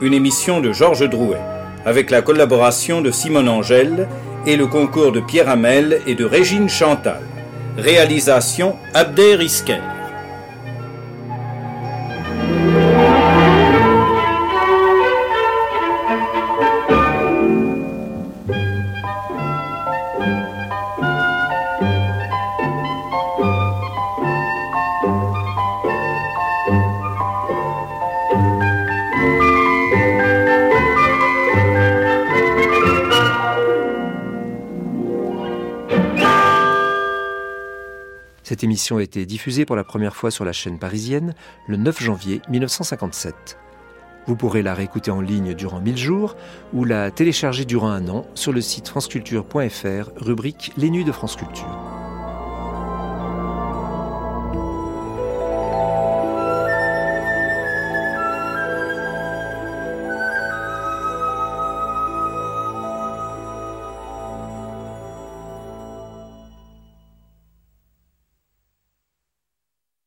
une 0.00 0.14
émission 0.14 0.62
de 0.62 0.72
Georges 0.72 1.10
Drouet, 1.10 1.42
avec 1.84 2.10
la 2.10 2.22
collaboration 2.22 3.02
de 3.02 3.10
Simone 3.10 3.50
Angèle 3.50 4.08
et 4.46 4.56
le 4.56 4.66
concours 4.66 5.12
de 5.12 5.20
Pierre 5.20 5.50
Hamel 5.50 6.00
et 6.06 6.14
de 6.14 6.24
Régine 6.24 6.70
Chantal. 6.70 7.20
Réalisation 7.76 8.76
Abder. 8.94 9.36
Cette 38.62 38.68
émission 38.68 38.98
a 38.98 39.02
été 39.02 39.26
diffusée 39.26 39.64
pour 39.64 39.74
la 39.74 39.82
première 39.82 40.14
fois 40.14 40.30
sur 40.30 40.44
la 40.44 40.52
chaîne 40.52 40.78
parisienne 40.78 41.34
le 41.66 41.76
9 41.76 42.00
janvier 42.00 42.40
1957. 42.48 43.58
Vous 44.28 44.36
pourrez 44.36 44.62
la 44.62 44.72
réécouter 44.72 45.10
en 45.10 45.20
ligne 45.20 45.54
durant 45.54 45.80
1000 45.80 45.96
jours 45.96 46.36
ou 46.72 46.84
la 46.84 47.10
télécharger 47.10 47.64
durant 47.64 47.90
un 47.90 48.06
an 48.06 48.24
sur 48.36 48.52
le 48.52 48.60
site 48.60 48.86
franceculture.fr, 48.86 50.10
rubrique 50.14 50.70
Les 50.76 50.90
Nuits 50.90 51.04
de 51.04 51.10
France 51.10 51.34
Culture. 51.34 51.91